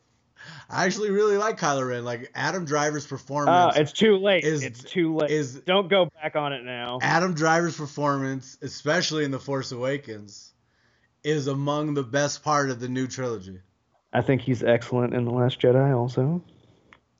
[0.71, 2.05] I actually really like Kylo Ren.
[2.05, 4.45] Like Adam Driver's Ah, performance it's too late.
[4.45, 5.33] is- it's too late.
[5.33, 7.01] is Don't go back on it now.
[7.03, 10.53] Adam Driver's performance, especially in The Force Awakens,
[11.25, 13.59] is among the best part of the new trilogy.
[14.13, 16.45] I think he's excellent in The Last Jedi also.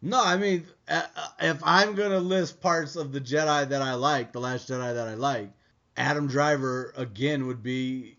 [0.07, 3.95] No, I mean, uh, uh, if I'm gonna list parts of the Jedi that I
[3.95, 5.51] like, the Last Jedi that I like,
[5.97, 8.17] Adam Driver again would be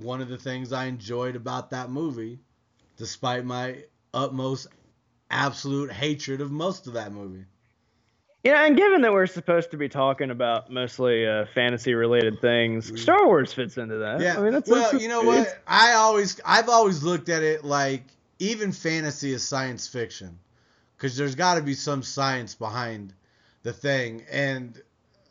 [0.00, 2.40] one of the things I enjoyed about that movie,
[2.96, 4.66] despite my utmost
[5.30, 7.44] absolute hatred of most of that movie.
[8.42, 13.00] Yeah, and given that we're supposed to be talking about mostly uh, fantasy related things,
[13.00, 14.20] Star Wars fits into that.
[14.20, 14.38] Yeah.
[14.38, 15.60] I mean, that's, well, that's- you know what?
[15.68, 18.02] I always, I've always looked at it like
[18.40, 20.36] even fantasy is science fiction,
[21.02, 23.12] because there's got to be some science behind
[23.64, 24.80] the thing, and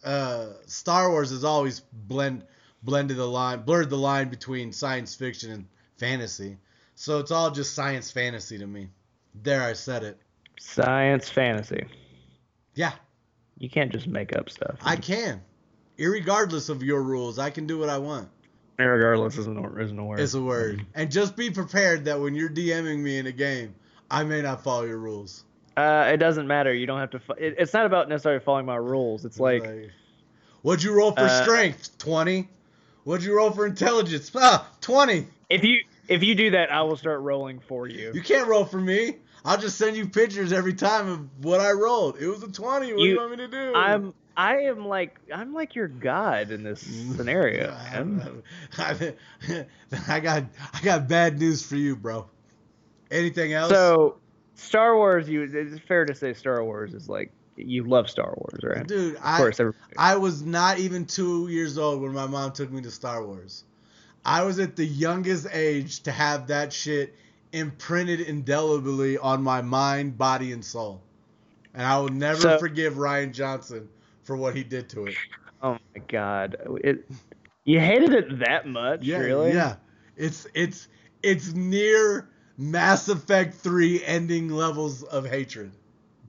[0.03, 2.43] uh, Star Wars has always blend
[2.83, 5.65] blended the line, blurred the line between science fiction and
[5.97, 6.57] fantasy.
[6.95, 8.89] So it's all just science fantasy to me.
[9.33, 10.19] There, I said it.
[10.59, 11.85] Science fantasy.
[12.75, 12.91] Yeah,
[13.57, 14.77] You can't just make up stuff.
[14.81, 15.41] I can.
[15.97, 18.27] Irregardless of your rules, I can do what I want.
[18.77, 20.19] Regardless isn't a, isn't a word.
[20.19, 20.85] It's a word.
[20.95, 23.75] And just be prepared that when you're DMing me in a game,
[24.09, 25.45] I may not follow your rules.
[25.81, 26.73] Uh, it doesn't matter.
[26.73, 27.19] You don't have to.
[27.19, 29.25] Fo- it, it's not about necessarily following my rules.
[29.25, 29.63] It's like,
[30.61, 31.97] what'd you roll for Uh, strength?
[31.97, 32.49] Twenty.
[33.03, 34.31] What'd you roll for intelligence?
[34.35, 35.27] Ah, twenty.
[35.49, 38.11] if you if you do that, I will start rolling for you.
[38.13, 39.17] You can't roll for me.
[39.43, 42.17] I'll just send you pictures every time of what I rolled.
[42.21, 42.93] It was a twenty.
[42.93, 43.73] What do you You- want me to do?
[43.75, 47.75] I'm I am like I'm like your god in this scenario.
[47.93, 48.43] I, man.
[48.77, 49.15] I,
[50.07, 52.27] I got I got bad news for you, bro.
[53.09, 53.71] Anything else?
[53.71, 54.19] So,
[54.61, 58.59] Star Wars, you it's fair to say Star Wars is like you love Star Wars,
[58.63, 58.87] right?
[58.87, 59.93] dude, Of I course, everybody.
[59.97, 63.63] I was not even two years old when my mom took me to Star Wars.
[64.25, 67.15] I was at the youngest age to have that shit
[67.51, 71.01] imprinted indelibly on my mind, body, and soul.
[71.73, 73.89] And I will never So- forgive Rian Johnson
[74.23, 75.15] for what he did to it.
[75.61, 77.05] oh my god, it
[77.65, 79.53] you hated it that much, Yeah, really?
[79.53, 79.75] yeah.
[80.17, 80.87] It's it's
[81.23, 82.27] it's near
[82.61, 85.71] Mass Effect 3 ending levels of hatred.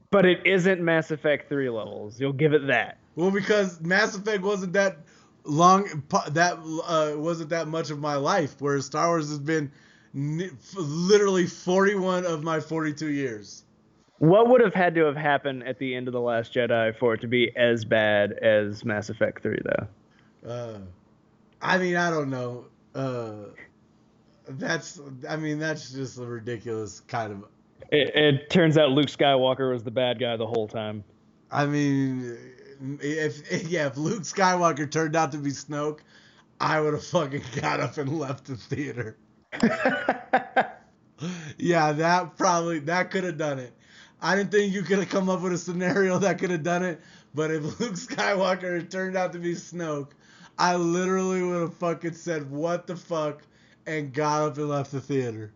[0.09, 2.19] But it isn't Mass Effect three levels.
[2.19, 2.99] You'll give it that.
[3.15, 4.97] Well, because Mass Effect wasn't that
[5.43, 6.53] long, that
[6.85, 8.55] uh, wasn't that much of my life.
[8.59, 9.71] Whereas Star Wars has been
[10.13, 13.63] literally 41 of my 42 years.
[14.19, 17.15] What would have had to have happened at the end of the Last Jedi for
[17.15, 20.47] it to be as bad as Mass Effect three, though?
[20.47, 20.79] Uh,
[21.59, 22.65] I mean, I don't know.
[22.93, 23.45] Uh,
[24.47, 27.45] that's, I mean, that's just a ridiculous kind of.
[27.91, 31.03] It, it turns out Luke Skywalker was the bad guy the whole time.
[31.51, 32.37] I mean,
[33.01, 35.99] if, if yeah, if Luke Skywalker turned out to be Snoke,
[36.59, 39.17] I would have fucking got up and left the theater.
[41.57, 43.73] Yeah, that probably that could have done it.
[44.21, 46.83] I didn't think you could have come up with a scenario that could have done
[46.83, 47.01] it,
[47.33, 50.11] but if Luke Skywalker turned out to be Snoke,
[50.57, 53.41] I literally would have fucking said what the fuck
[53.85, 55.51] and got up and left the theater.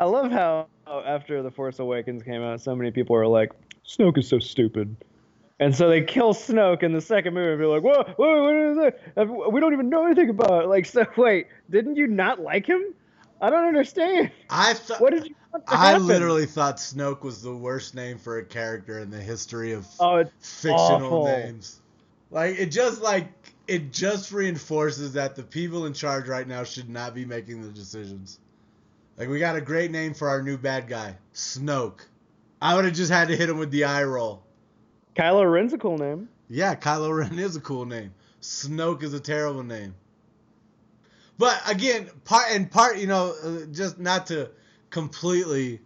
[0.00, 3.50] I love how after The Force Awakens came out, so many people are like,
[3.86, 4.96] Snoke is so stupid.
[5.60, 8.56] And so they kill Snoke in the second movie and be like, whoa, whoa, what
[8.56, 9.52] is that?
[9.52, 10.68] We don't even know anything about it.
[10.68, 12.82] Like, so wait, didn't you not like him?
[13.40, 14.30] I don't understand.
[14.50, 15.34] I thought What did you
[15.68, 16.06] I happen?
[16.06, 20.24] literally thought Snoke was the worst name for a character in the history of Oh,
[20.40, 21.24] fictional awful.
[21.24, 21.80] names.
[22.30, 26.88] Like it just like it just reinforces that the people in charge right now should
[26.88, 28.38] not be making the decisions.
[29.16, 32.00] Like we got a great name for our new bad guy, Snoke.
[32.60, 34.42] I would have just had to hit him with the eye roll.
[35.16, 36.28] Kylo Ren's a cool name.
[36.48, 38.12] Yeah, Kylo Ren is a cool name.
[38.40, 39.94] Snoke is a terrible name.
[41.38, 44.50] But again, part and part, you know, uh, just not to
[44.90, 45.80] completely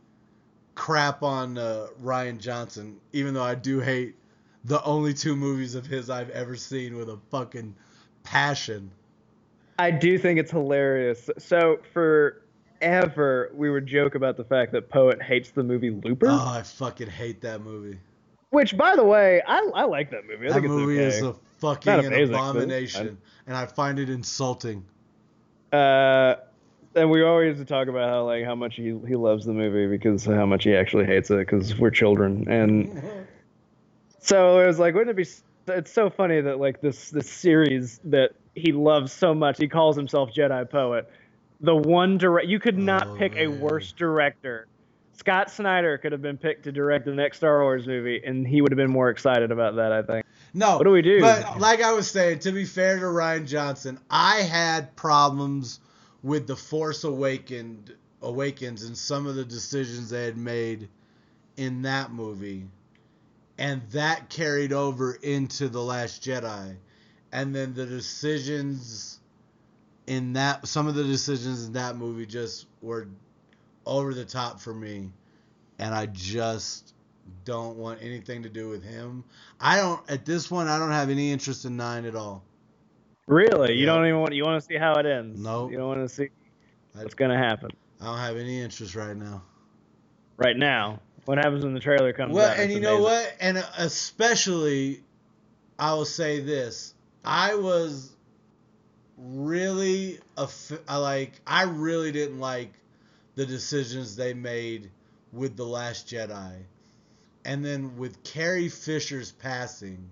[0.75, 4.17] crap on uh, Rian Johnson, even though I do hate
[4.69, 7.75] the only two movies of his I've ever seen with a fucking
[8.23, 8.91] passion.
[9.79, 11.31] I do think it's hilarious.
[11.39, 12.43] So for
[12.81, 16.63] forever we would joke about the fact that Poet hates the movie Looper, Oh, I
[16.63, 17.99] fucking hate that movie.
[18.51, 20.47] which, by the way, I, I like that movie.
[20.49, 24.85] I That movie it's is a fucking Not amazing, abomination, and I find it insulting.
[25.73, 26.37] Uh,
[26.95, 30.25] and we always talk about how like how much he he loves the movie because
[30.25, 33.03] how much he actually hates it because we're children and
[34.21, 38.01] so it was like wouldn't it be it's so funny that like this this series
[38.05, 41.11] that he loves so much he calls himself Jedi Poet
[41.61, 44.67] the one direct you could not Oh, pick a worse director
[45.13, 48.61] Scott Snyder could have been picked to direct the next Star Wars movie and he
[48.63, 50.77] would have been more excited about that I think No.
[50.79, 51.21] What do we do?
[51.21, 55.81] But like I was saying, to be fair to Rian Johnson, I had problems
[56.23, 60.89] with the Force Awakened Awakens and some of the decisions they had made
[61.57, 62.65] in that movie.
[63.59, 66.77] And that carried over into The Last Jedi.
[67.33, 69.21] And then the decisions
[70.07, 73.09] in that some of the decisions in that movie just were
[73.85, 75.11] over the top for me.
[75.79, 76.95] And I just
[77.45, 79.25] don't want anything to do with him.
[79.61, 80.69] I don't at this point.
[80.69, 82.43] I don't have any interest in nine at all.
[83.27, 85.71] really you don't even want you want to see how it ends Nope.
[85.71, 86.29] you don't want to see
[86.99, 89.43] I- gonna happen I don't have any interest right now.
[90.39, 91.01] right now.
[91.29, 92.57] What happens when the trailer comes Well, out?
[92.57, 93.37] and It's you know what?
[93.39, 95.03] And uh, especially,
[95.79, 98.17] I will say this: I was
[99.19, 100.49] really a
[100.89, 101.33] I like.
[101.47, 102.73] I really didn't like
[103.35, 104.91] the decisions they made
[105.31, 106.63] with the Last Jedi,
[107.45, 110.09] and then with Carrie Fisher's passing,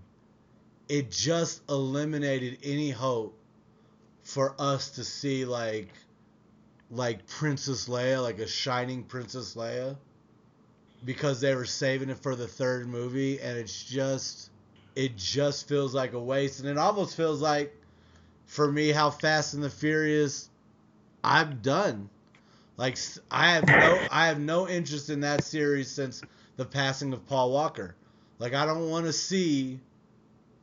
[0.86, 3.38] it just eliminated any hope
[4.22, 5.88] for us to see like
[6.90, 9.96] like Princess Leia, like a shining Princess Leia,
[11.05, 14.51] because they were saving it for the third movie, and it's just
[14.94, 17.72] it just feels like a waste, and it almost feels like
[18.47, 20.49] for me how Fast and the Furious
[21.22, 22.09] I'm done.
[22.76, 22.99] Like
[23.30, 26.22] I have no I have no interest in that series since
[26.57, 27.94] the passing of Paul Walker.
[28.38, 29.80] Like I don't want to see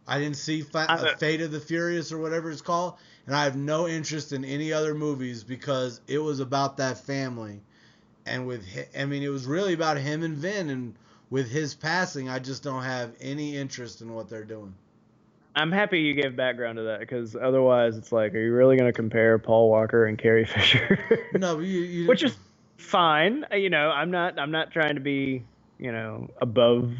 [0.07, 3.45] I didn't see Fa- uh, Fate of the Furious or whatever it's called and I
[3.45, 7.61] have no interest in any other movies because it was about that family.
[8.25, 10.95] And with hi- I mean it was really about him and Vin and
[11.29, 14.73] with his passing I just don't have any interest in what they're doing.
[15.55, 18.91] I'm happy you gave background to that because otherwise it's like, are you really going
[18.91, 20.97] to compare Paul Walker and Carrie Fisher?
[21.35, 22.35] No, you, you Which is
[22.77, 23.45] fine.
[23.51, 24.39] Uh, You know, I'm not.
[24.39, 25.43] I'm not trying to be,
[25.77, 26.91] you know, above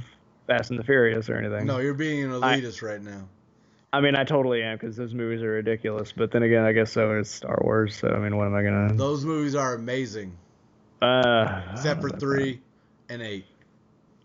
[0.46, 1.66] Fast and the Furious or anything.
[1.66, 3.28] No, you're being an I- elitist right now.
[3.92, 6.12] I mean, I totally am because those movies are ridiculous.
[6.12, 7.96] But then again, I guess so is Star Wars.
[7.96, 8.94] So I mean, what am I gonna?
[8.94, 10.32] Those movies are amazing,
[11.04, 12.62] Uh, except for three
[13.10, 13.46] and eight.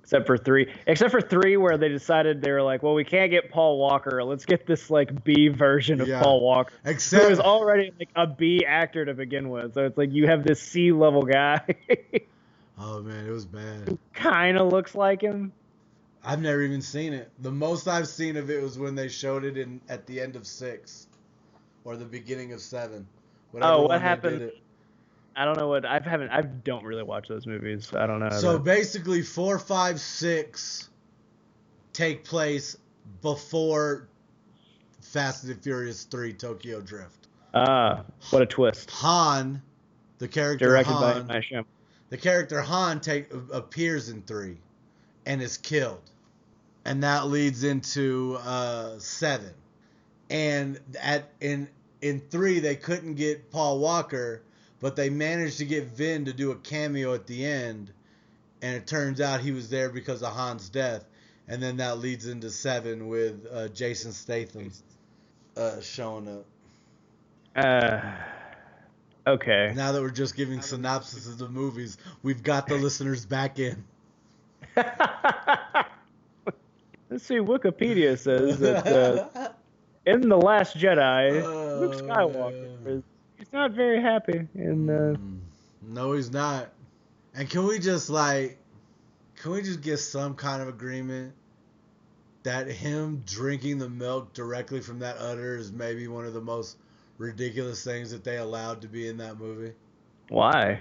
[0.03, 0.73] Except for three.
[0.87, 4.25] Except for three, where they decided they were like, well, we can't get Paul Walker.
[4.25, 6.23] Let's get this like B version of Yeah.
[6.23, 6.73] Paul Walker.
[6.85, 9.75] Who Except is already like a B actor to begin with.
[9.75, 11.61] So it's like you have this C level guy
[12.79, 13.99] oh man, it was bad.
[14.15, 15.53] kind of looks like him.
[16.25, 17.31] I've never even seen it.
[17.41, 20.37] The most I've seen of it was when they showed it in at the end
[20.37, 21.07] of six,
[21.85, 23.07] or the beginning of seven.
[23.51, 24.53] Whatever Oh, what happened-.
[25.39, 26.31] I don't know what I haven't.
[26.31, 27.95] I don't really watch those movies.
[27.95, 28.31] I don't know.
[28.31, 30.91] So that- basically, four, five, six
[31.93, 32.77] take place
[33.23, 34.09] before
[35.01, 37.29] Fast and Furious Three: Tokyo Drift.
[37.55, 38.91] ah, what a twist!
[38.91, 39.63] Han,
[40.19, 41.27] the character Directed by Han, M.
[41.29, 41.67] Night
[42.11, 44.57] the character Han take appears in three,
[45.27, 46.11] and is killed,
[46.85, 49.55] and that leads into uh, seven,
[50.31, 51.69] and at in
[52.03, 54.43] in three they couldn't get Paul Walker,
[54.81, 57.93] but they managed to get Vin to do a cameo at the end,
[58.63, 61.05] and it turns out he was there because of Han's death,
[61.49, 64.71] and then that leads into seven with uh, Jason Statham
[65.57, 66.45] uh, showing up.
[67.57, 68.01] Uh,
[69.27, 69.73] okay.
[69.75, 73.85] Now that we're just giving synopsis of the movies, we've got the listeners back in.
[77.11, 77.37] Let's see.
[77.37, 79.49] Wikipedia says that uh,
[80.07, 81.43] in the Last Jedi,
[81.81, 83.03] Luke Oh, Skywalker is
[83.39, 85.39] he's not very happy, and uh, Mm,
[85.83, 86.71] no, he's not.
[87.35, 88.59] And can we just like,
[89.37, 91.33] can we just get some kind of agreement
[92.43, 96.77] that him drinking the milk directly from that udder is maybe one of the most
[97.19, 99.73] ridiculous things that they allowed to be in that movie?
[100.29, 100.81] why?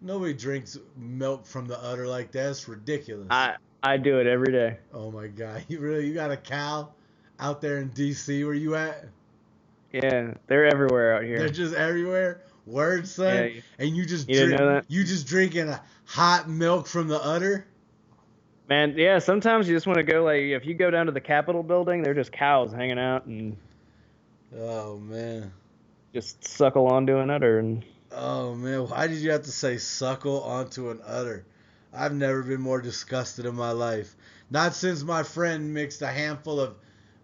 [0.00, 2.50] Nobody drinks milk from the udder like that.
[2.50, 3.26] It's ridiculous.
[3.30, 4.78] I I do it every day.
[4.92, 6.90] oh my god, you really you got a cow
[7.40, 8.44] out there in D.C.
[8.44, 9.04] where you at?
[10.02, 11.38] Yeah, they're everywhere out here.
[11.38, 12.42] They're just everywhere.
[12.66, 13.34] Word, son.
[13.34, 17.22] Yeah, you- and you just you drink, you just drinking a hot milk from the
[17.22, 17.66] udder.
[18.68, 19.18] Man, yeah.
[19.20, 22.02] Sometimes you just want to go like if you go down to the Capitol building,
[22.02, 23.56] they're just cows hanging out and
[24.58, 25.52] Oh man.
[26.12, 28.88] just suckle onto an udder and Oh man.
[28.88, 31.44] Why did you have to say suckle onto an udder?
[31.92, 34.14] I've never been more disgusted in my life.
[34.50, 36.74] Not since my friend mixed a handful of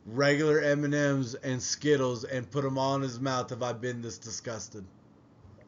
[0.07, 4.18] regular M&Ms and Skittles and put them all in his mouth have I've been this
[4.18, 4.84] disgusted.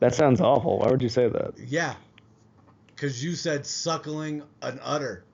[0.01, 0.79] that sounds awful.
[0.81, 1.55] Why would you say that?
[1.59, 1.95] Yeah.
[2.97, 5.25] Cause you said suckling an udder.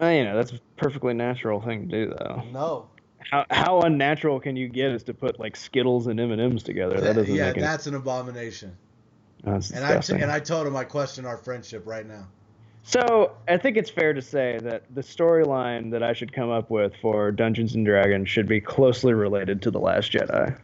[0.00, 2.42] Uh, you know, that's a perfectly natural thing to do, though.
[2.52, 2.88] No.
[3.30, 6.62] How how unnatural can you get is to put like Skittles and M and M's
[6.62, 7.00] together?
[7.00, 7.62] That doesn't yeah, make any.
[7.62, 8.76] that's an abomination.
[9.42, 10.22] That's And I, t- disgusting.
[10.22, 12.26] and I told him I question our friendship right now.
[12.86, 16.70] So I think it's fair to say that the storyline that I should come up
[16.70, 20.56] with for Dungeons and Dragons should be closely related to the Last Jedi.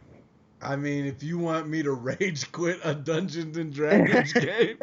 [0.61, 4.77] I mean, if you want me to rage quit a Dungeons and Dragons game,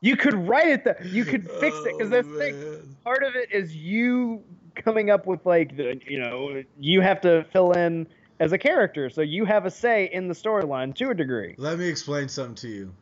[0.00, 0.84] You could write it.
[0.84, 2.96] Th- you could fix it because oh, thing.
[3.02, 4.42] Part of it is you
[4.74, 8.06] coming up with like the you know you have to fill in
[8.38, 11.54] as a character, so you have a say in the storyline to a degree.
[11.58, 12.94] Let me explain something to you.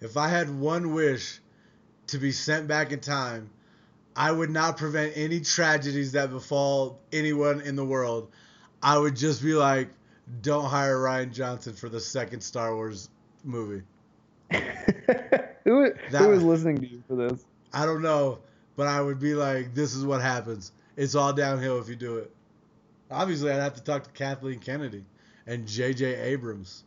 [0.00, 1.40] If I had one wish
[2.08, 3.50] to be sent back in time,
[4.16, 8.30] I would not prevent any tragedies that befall anyone in the world.
[8.82, 9.88] I would just be like,
[10.42, 13.08] don't hire Rian Johnson for the second Star Wars
[13.44, 13.82] movie.
[15.64, 17.44] who That- who listening to you for this?
[17.72, 18.38] I don't know,
[18.76, 20.72] but I would be like, this is what happens.
[20.96, 22.30] It's all downhill if you do it.
[23.10, 25.04] Obviously, I'd have to talk to Kathleen Kennedy
[25.46, 26.14] and J.J.
[26.16, 26.84] Abrams.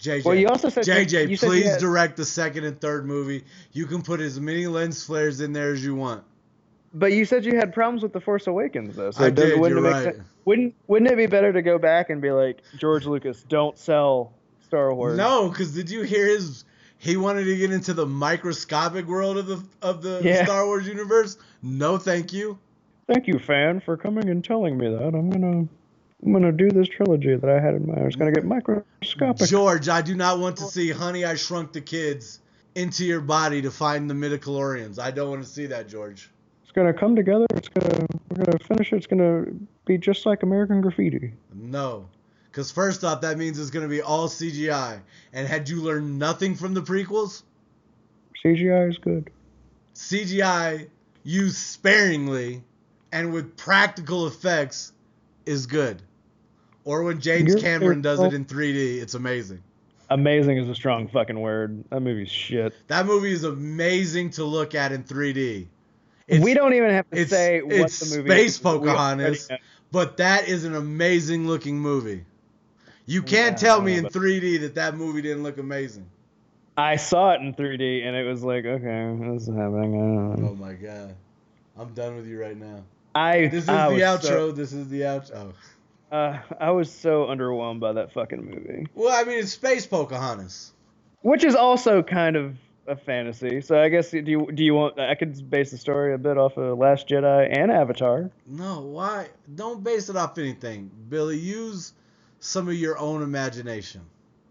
[0.00, 3.06] JJ, Well, you also said JJ, you you please had- direct the second and third
[3.06, 3.44] movie.
[3.72, 6.24] You can put as many lens flares in there as you want.
[6.94, 9.10] But you said you had problems with the Force Awakens, though.
[9.10, 9.60] So I does- did.
[9.60, 10.14] Wouldn't You're right.
[10.14, 10.18] sense?
[10.46, 14.32] Wouldn't Wouldn't it be better to go back and be like George Lucas, don't sell
[14.64, 15.16] Star Wars?
[15.18, 16.64] No, because did you hear his?
[16.98, 20.44] He wanted to get into the microscopic world of the of the Yeah.
[20.44, 21.36] Star Wars universe.
[21.62, 22.58] No, thank you.
[23.06, 25.14] Thank you, fan, for coming and telling me that.
[25.14, 25.68] I'm gonna
[26.24, 28.00] I'm gonna do this trilogy that I had in mind.
[28.06, 29.48] It's gonna get microscopic.
[29.48, 32.40] George, I do not want to see Honey I Shrunk the Kids
[32.74, 34.98] into your body to find the midichlorians.
[34.98, 36.30] I don't want to see that, George.
[36.62, 37.46] It's gonna come together.
[37.54, 38.96] It's gonna we're gonna finish it.
[38.96, 39.46] It's gonna
[39.86, 41.32] be just like American Graffiti.
[41.54, 42.08] No.
[42.50, 45.00] Because first off, that means it's going to be all CGI.
[45.32, 47.42] And had you learned nothing from the prequels,
[48.44, 49.30] CGI is good.
[49.94, 50.88] CGI
[51.22, 52.62] used sparingly
[53.12, 54.92] and with practical effects
[55.46, 56.02] is good.
[56.84, 59.62] Or when James Cameron does it in 3D, it's amazing.
[60.08, 61.84] Amazing is a strong fucking word.
[61.90, 62.74] That movie's shit.
[62.88, 65.68] That movie is amazing to look at in 3D.
[66.26, 68.58] It's- we don't even have to it's- say what it's the movie Space is.
[68.58, 69.48] Pocahontas.
[69.92, 72.24] But that is an amazing looking movie.
[73.06, 76.06] You can't tell me in 3D that that movie didn't look amazing.
[76.76, 79.94] I saw it in 3D and it was like, okay, this is happening.
[79.94, 80.48] I don't know.
[80.50, 81.14] Oh my god.
[81.76, 82.82] I'm done with you right now.
[83.14, 84.22] I This is I the outro.
[84.22, 85.34] so- this is the outro.
[85.34, 85.52] Oh.
[86.10, 90.72] Uh, I was so underwhelmed by that fucking movie, Well, I mean, it's Space Pocahontas.
[91.22, 92.56] which is also kind of
[92.86, 93.60] a fantasy.
[93.60, 94.98] So I guess do you do you want?
[94.98, 98.30] I could base the story a bit off of Last Jedi and Avatar.
[98.46, 99.28] No, why?
[99.54, 100.90] Don't base it off anything.
[101.08, 101.92] Billy, use
[102.40, 104.00] some of your own imagination.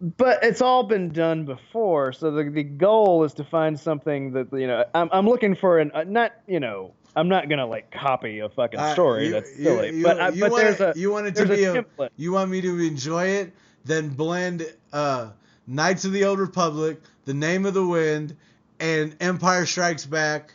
[0.02, 4.48] But it's all been done before, so the, the goal is to find something that
[4.54, 4.86] you know.
[4.94, 6.94] I'm I'm looking for an uh, not you know.
[7.20, 10.30] I'm not gonna like copy a fucking Uh, story you- that's silly, you- but I,
[10.30, 12.80] you but there's a you want it to be a a, you want me to
[12.80, 13.54] enjoy it,
[13.86, 15.30] then blend uh,
[15.68, 18.36] Knights of the Old Republic, The Name of the Wind,
[18.80, 20.54] and Empire Strikes Back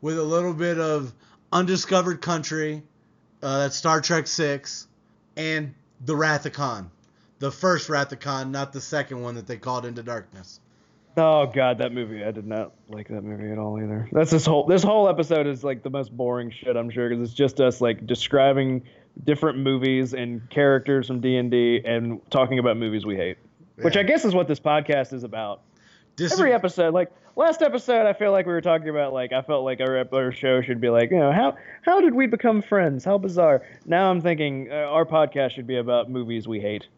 [0.00, 1.12] with a little bit of
[1.52, 2.82] Undiscovered Country,
[3.42, 4.86] uh, that's Star Trek Six,
[5.36, 6.90] and The Wrath of Khan,
[7.40, 10.60] the first Wrath of Khan, not the second one that they called Into Darkness.
[11.16, 12.24] Oh god, that movie!
[12.24, 14.08] I did not like that movie at all either.
[14.10, 17.28] That's this whole this whole episode is like the most boring shit I'm sure because
[17.28, 18.82] it's just us like describing
[19.22, 23.38] different movies and characters from D and D and talking about movies we hate,
[23.76, 25.62] which I guess is what this podcast is about.
[26.16, 29.42] Dis- Every episode, like last episode, I feel like we were talking about like I
[29.42, 32.60] felt like our, our show should be like you know how how did we become
[32.60, 33.04] friends?
[33.04, 33.62] How bizarre.
[33.86, 36.88] Now I'm thinking uh, our podcast should be about movies we hate.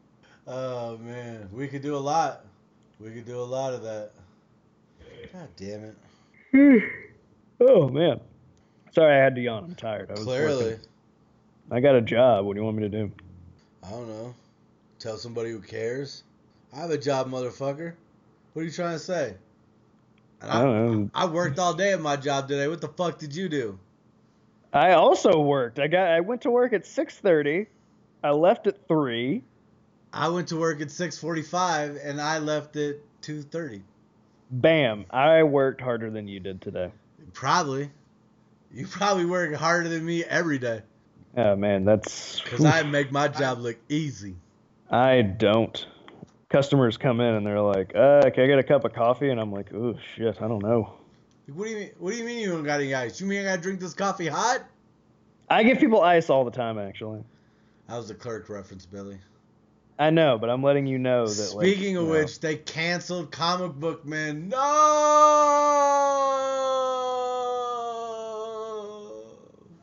[0.46, 2.44] Oh man, we could do a lot.
[3.00, 4.12] We could do a lot of that.
[5.32, 5.96] God damn it.
[6.52, 6.78] Hmm.
[7.60, 8.20] oh man,
[8.92, 9.64] sorry I had to yawn.
[9.64, 10.10] I'm tired.
[10.10, 10.64] I was Clearly.
[10.64, 10.80] working.
[11.70, 12.46] I got a job.
[12.46, 13.12] What do you want me to do?
[13.84, 14.34] I don't know.
[14.98, 16.22] Tell somebody who cares.
[16.72, 17.94] I have a job, motherfucker.
[18.52, 19.34] What are you trying to say?
[20.40, 21.10] And I don't know.
[21.14, 22.68] I worked all day at my job today.
[22.68, 23.78] What the fuck did you do?
[24.72, 25.78] I also worked.
[25.78, 26.08] I got.
[26.08, 27.66] I went to work at 6:30.
[28.22, 29.42] I left at three.
[30.12, 33.82] I went to work at 6:45 and I left at 2:30.
[34.50, 35.06] Bam!
[35.10, 36.92] I worked harder than you did today.
[37.32, 37.90] Probably.
[38.72, 40.82] You probably work harder than me every day
[41.36, 42.40] Oh man, that's.
[42.40, 44.36] because I make my job look easy.
[44.90, 45.86] I don't.
[46.48, 49.38] Customers come in and they're like, "Uh, can I get a cup of coffee?" And
[49.38, 50.94] I'm like, "Oh shit, I don't know."
[51.52, 51.90] What do you mean?
[51.98, 53.20] What do you mean you don't got any ice?
[53.20, 54.64] You mean I gotta drink this coffee hot?
[55.50, 57.22] I give people ice all the time, actually.
[57.88, 59.18] That was a clerk reference, Billy.
[59.98, 61.54] I know, but I'm letting you know that.
[61.54, 64.48] like, Speaking of you know, which, they canceled Comic Book Man.
[64.48, 64.56] No.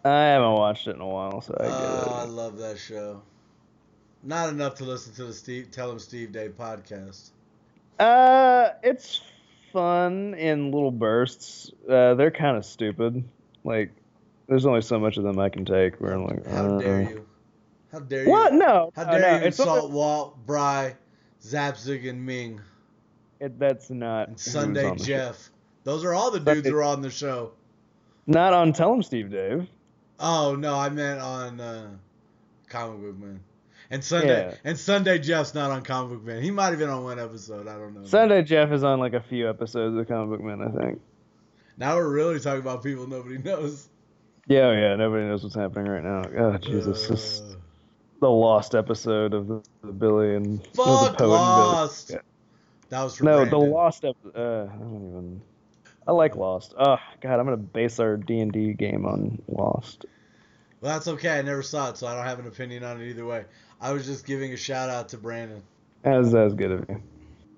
[0.05, 3.21] I haven't watched it in a while, so I get Oh, I love that show.
[4.21, 7.31] Not enough to listen to the Steve Tell 'em Steve Dave podcast.
[7.99, 9.21] Uh, it's
[9.71, 11.71] fun in little bursts.
[11.89, 13.23] Uh, they're kind of stupid.
[13.63, 13.91] Like,
[14.47, 15.99] there's only so much of them I can take.
[15.99, 17.25] Where I'm like, How dare you?
[17.93, 18.29] How dare you?
[18.29, 18.53] What?
[18.53, 18.91] No.
[18.95, 19.29] How dare no.
[19.29, 20.95] you It's insult only- Walt, Bry,
[21.41, 22.59] Zapcic, and Ming,
[23.39, 24.29] it, that's not.
[24.29, 25.05] and Sunday on the show.
[25.07, 25.49] Jeff?
[25.83, 27.51] Those are all the dudes Sunday- who are on the show.
[28.25, 29.67] Not on Tell 'em Steve Dave.
[30.19, 31.89] Oh no, I meant on uh,
[32.69, 33.39] Comic Book Man.
[33.91, 34.55] And Sunday Yeah.
[34.63, 36.41] and Sunday Jeff's not on Comic Book Man.
[36.41, 37.67] He might have been on one episode.
[37.67, 38.05] I don't know.
[38.05, 41.01] Sunday Jeff is on like a few episodes of Comic Book Man, I think.
[41.77, 43.89] Now we're really talking about people nobody knows.
[44.47, 44.95] Yeah, yeah.
[44.95, 46.21] Nobody knows what's happening right now.
[46.37, 47.55] Oh Jesus, this Uh,
[48.23, 51.27] the lost episode of the, the Billy and no, the fuck poet.
[51.27, 52.11] Lost.
[52.11, 52.19] Yeah.
[52.89, 54.35] That was No, the lost episode.
[54.35, 55.41] Uh, I don't even.
[56.07, 56.73] I like Lost.
[56.77, 60.05] Oh God, I'm gonna base our D and D game on Lost.
[60.79, 61.37] Well, that's okay.
[61.37, 63.45] I never saw it, so I don't have an opinion on it either way.
[63.81, 65.61] I was just giving a shout out to Brandon.
[66.03, 67.01] As that's good of you.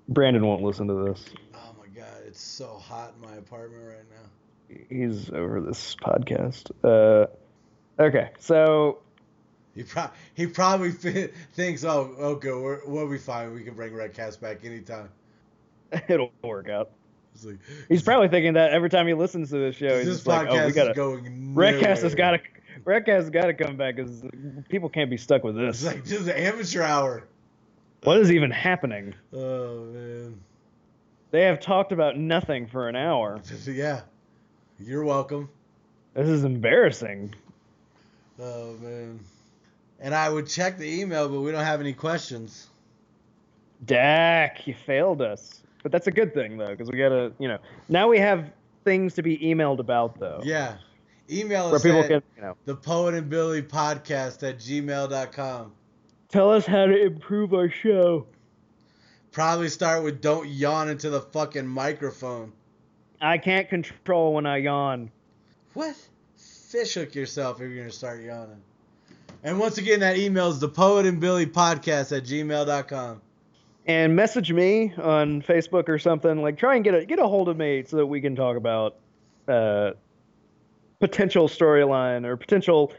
[0.08, 1.24] Brandon won't listen to this.
[1.54, 4.76] Oh my god, it's so hot in my apartment right now.
[4.88, 6.70] He's over this podcast.
[6.82, 7.26] Uh,
[8.00, 8.98] okay, so
[9.76, 10.90] He, pro- he probably
[11.52, 13.52] thinks, oh, okay, we're, we'll be fine.
[13.52, 15.10] We can bring Redcast back anytime.
[16.08, 16.90] it'll work out.
[17.44, 17.58] Like,
[17.88, 20.48] He's probably thinking that every time he listens to this show, he's this just like,
[20.48, 22.40] "Oh, we gotta." is going Redcast has got to.
[22.86, 24.22] Redcast has got to come back because
[24.70, 25.82] people can't be stuck with this.
[25.82, 27.24] It's like this is amateur hour.
[28.04, 29.14] What is even happening?
[29.34, 30.40] Oh man.
[31.30, 33.42] They have talked about nothing for an hour.
[33.66, 34.00] Yeah.
[34.78, 35.50] You're welcome.
[36.14, 37.34] This is embarrassing.
[38.40, 39.20] Oh man.
[40.00, 42.68] And I would check the email, but we don't have any questions.
[43.84, 45.62] Dak, you failed us.
[45.82, 47.58] But that's a good thing though, because we gotta, you know,
[47.88, 48.50] now we have
[48.84, 50.40] things to be emailed about though.
[50.42, 50.76] Yeah.
[51.30, 55.72] Email us people at can, you know, the poet and Billy podcast at gmail.com.
[56.28, 58.26] tell us how to improve our show.
[59.32, 62.52] Probably start with don't yawn into the fucking microphone.
[63.20, 65.10] I can't control when I yawn.
[65.74, 65.96] What?
[66.36, 68.62] Fish hook yourself if you're gonna start yawning.
[69.42, 73.20] And once again, that email is the poet and Billy podcast at gmail.com.
[73.86, 76.42] And message me on Facebook or something.
[76.42, 78.56] Like, try and get a get a hold of me so that we can talk
[78.56, 78.96] about
[79.46, 79.92] uh,
[80.98, 82.92] potential storyline or potential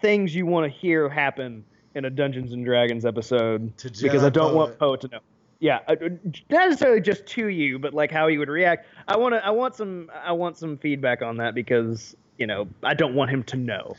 [0.00, 3.72] things you want to hear happen in a Dungeons and Dragons episode.
[4.02, 5.00] Because I don't want Poet.
[5.00, 5.20] Poe to know.
[5.60, 6.08] Yeah, uh, uh,
[6.50, 8.86] not necessarily just to you, but like how he would react.
[9.08, 9.44] I want to.
[9.44, 10.10] I want some.
[10.12, 13.96] I want some feedback on that because you know I don't want him to know.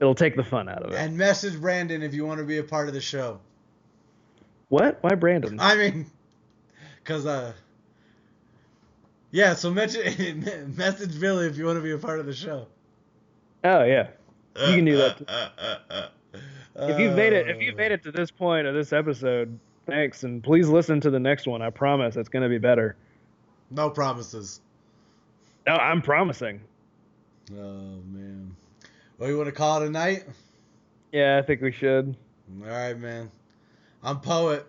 [0.00, 0.96] It'll take the fun out of it.
[0.96, 3.38] And message Brandon if you want to be a part of the show.
[4.68, 4.98] what?
[5.02, 5.60] Why Brandon?
[5.60, 6.10] I mean,
[7.04, 7.52] cause uh,
[9.30, 9.54] yeah.
[9.54, 12.66] So mention message Billy if you want to be a part of the show.
[13.62, 14.08] Oh yeah.
[14.56, 15.24] You can do that too.
[16.76, 19.58] If you've made it, if Uh, you've made it to this point of this episode,
[19.86, 21.60] thanks, and please listen to the next one.
[21.60, 22.96] I promise it's going to be better.
[23.70, 24.60] no promises.
[25.66, 26.60] No, I'm promising.
[27.52, 28.56] Oh man.
[29.20, 30.24] Well, you want to call it a night?
[31.12, 32.16] Yeah, I think we should.
[32.62, 33.30] All right, man.
[34.02, 34.66] I'm poet.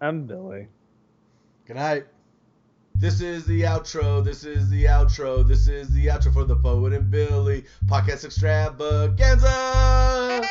[0.00, 0.68] I'm Billy.
[1.66, 2.06] Good night.
[2.94, 4.24] This is the outro.
[4.24, 5.46] This is the outro.
[5.46, 10.48] This is the outro for the poet and Billy podcast extravaganza.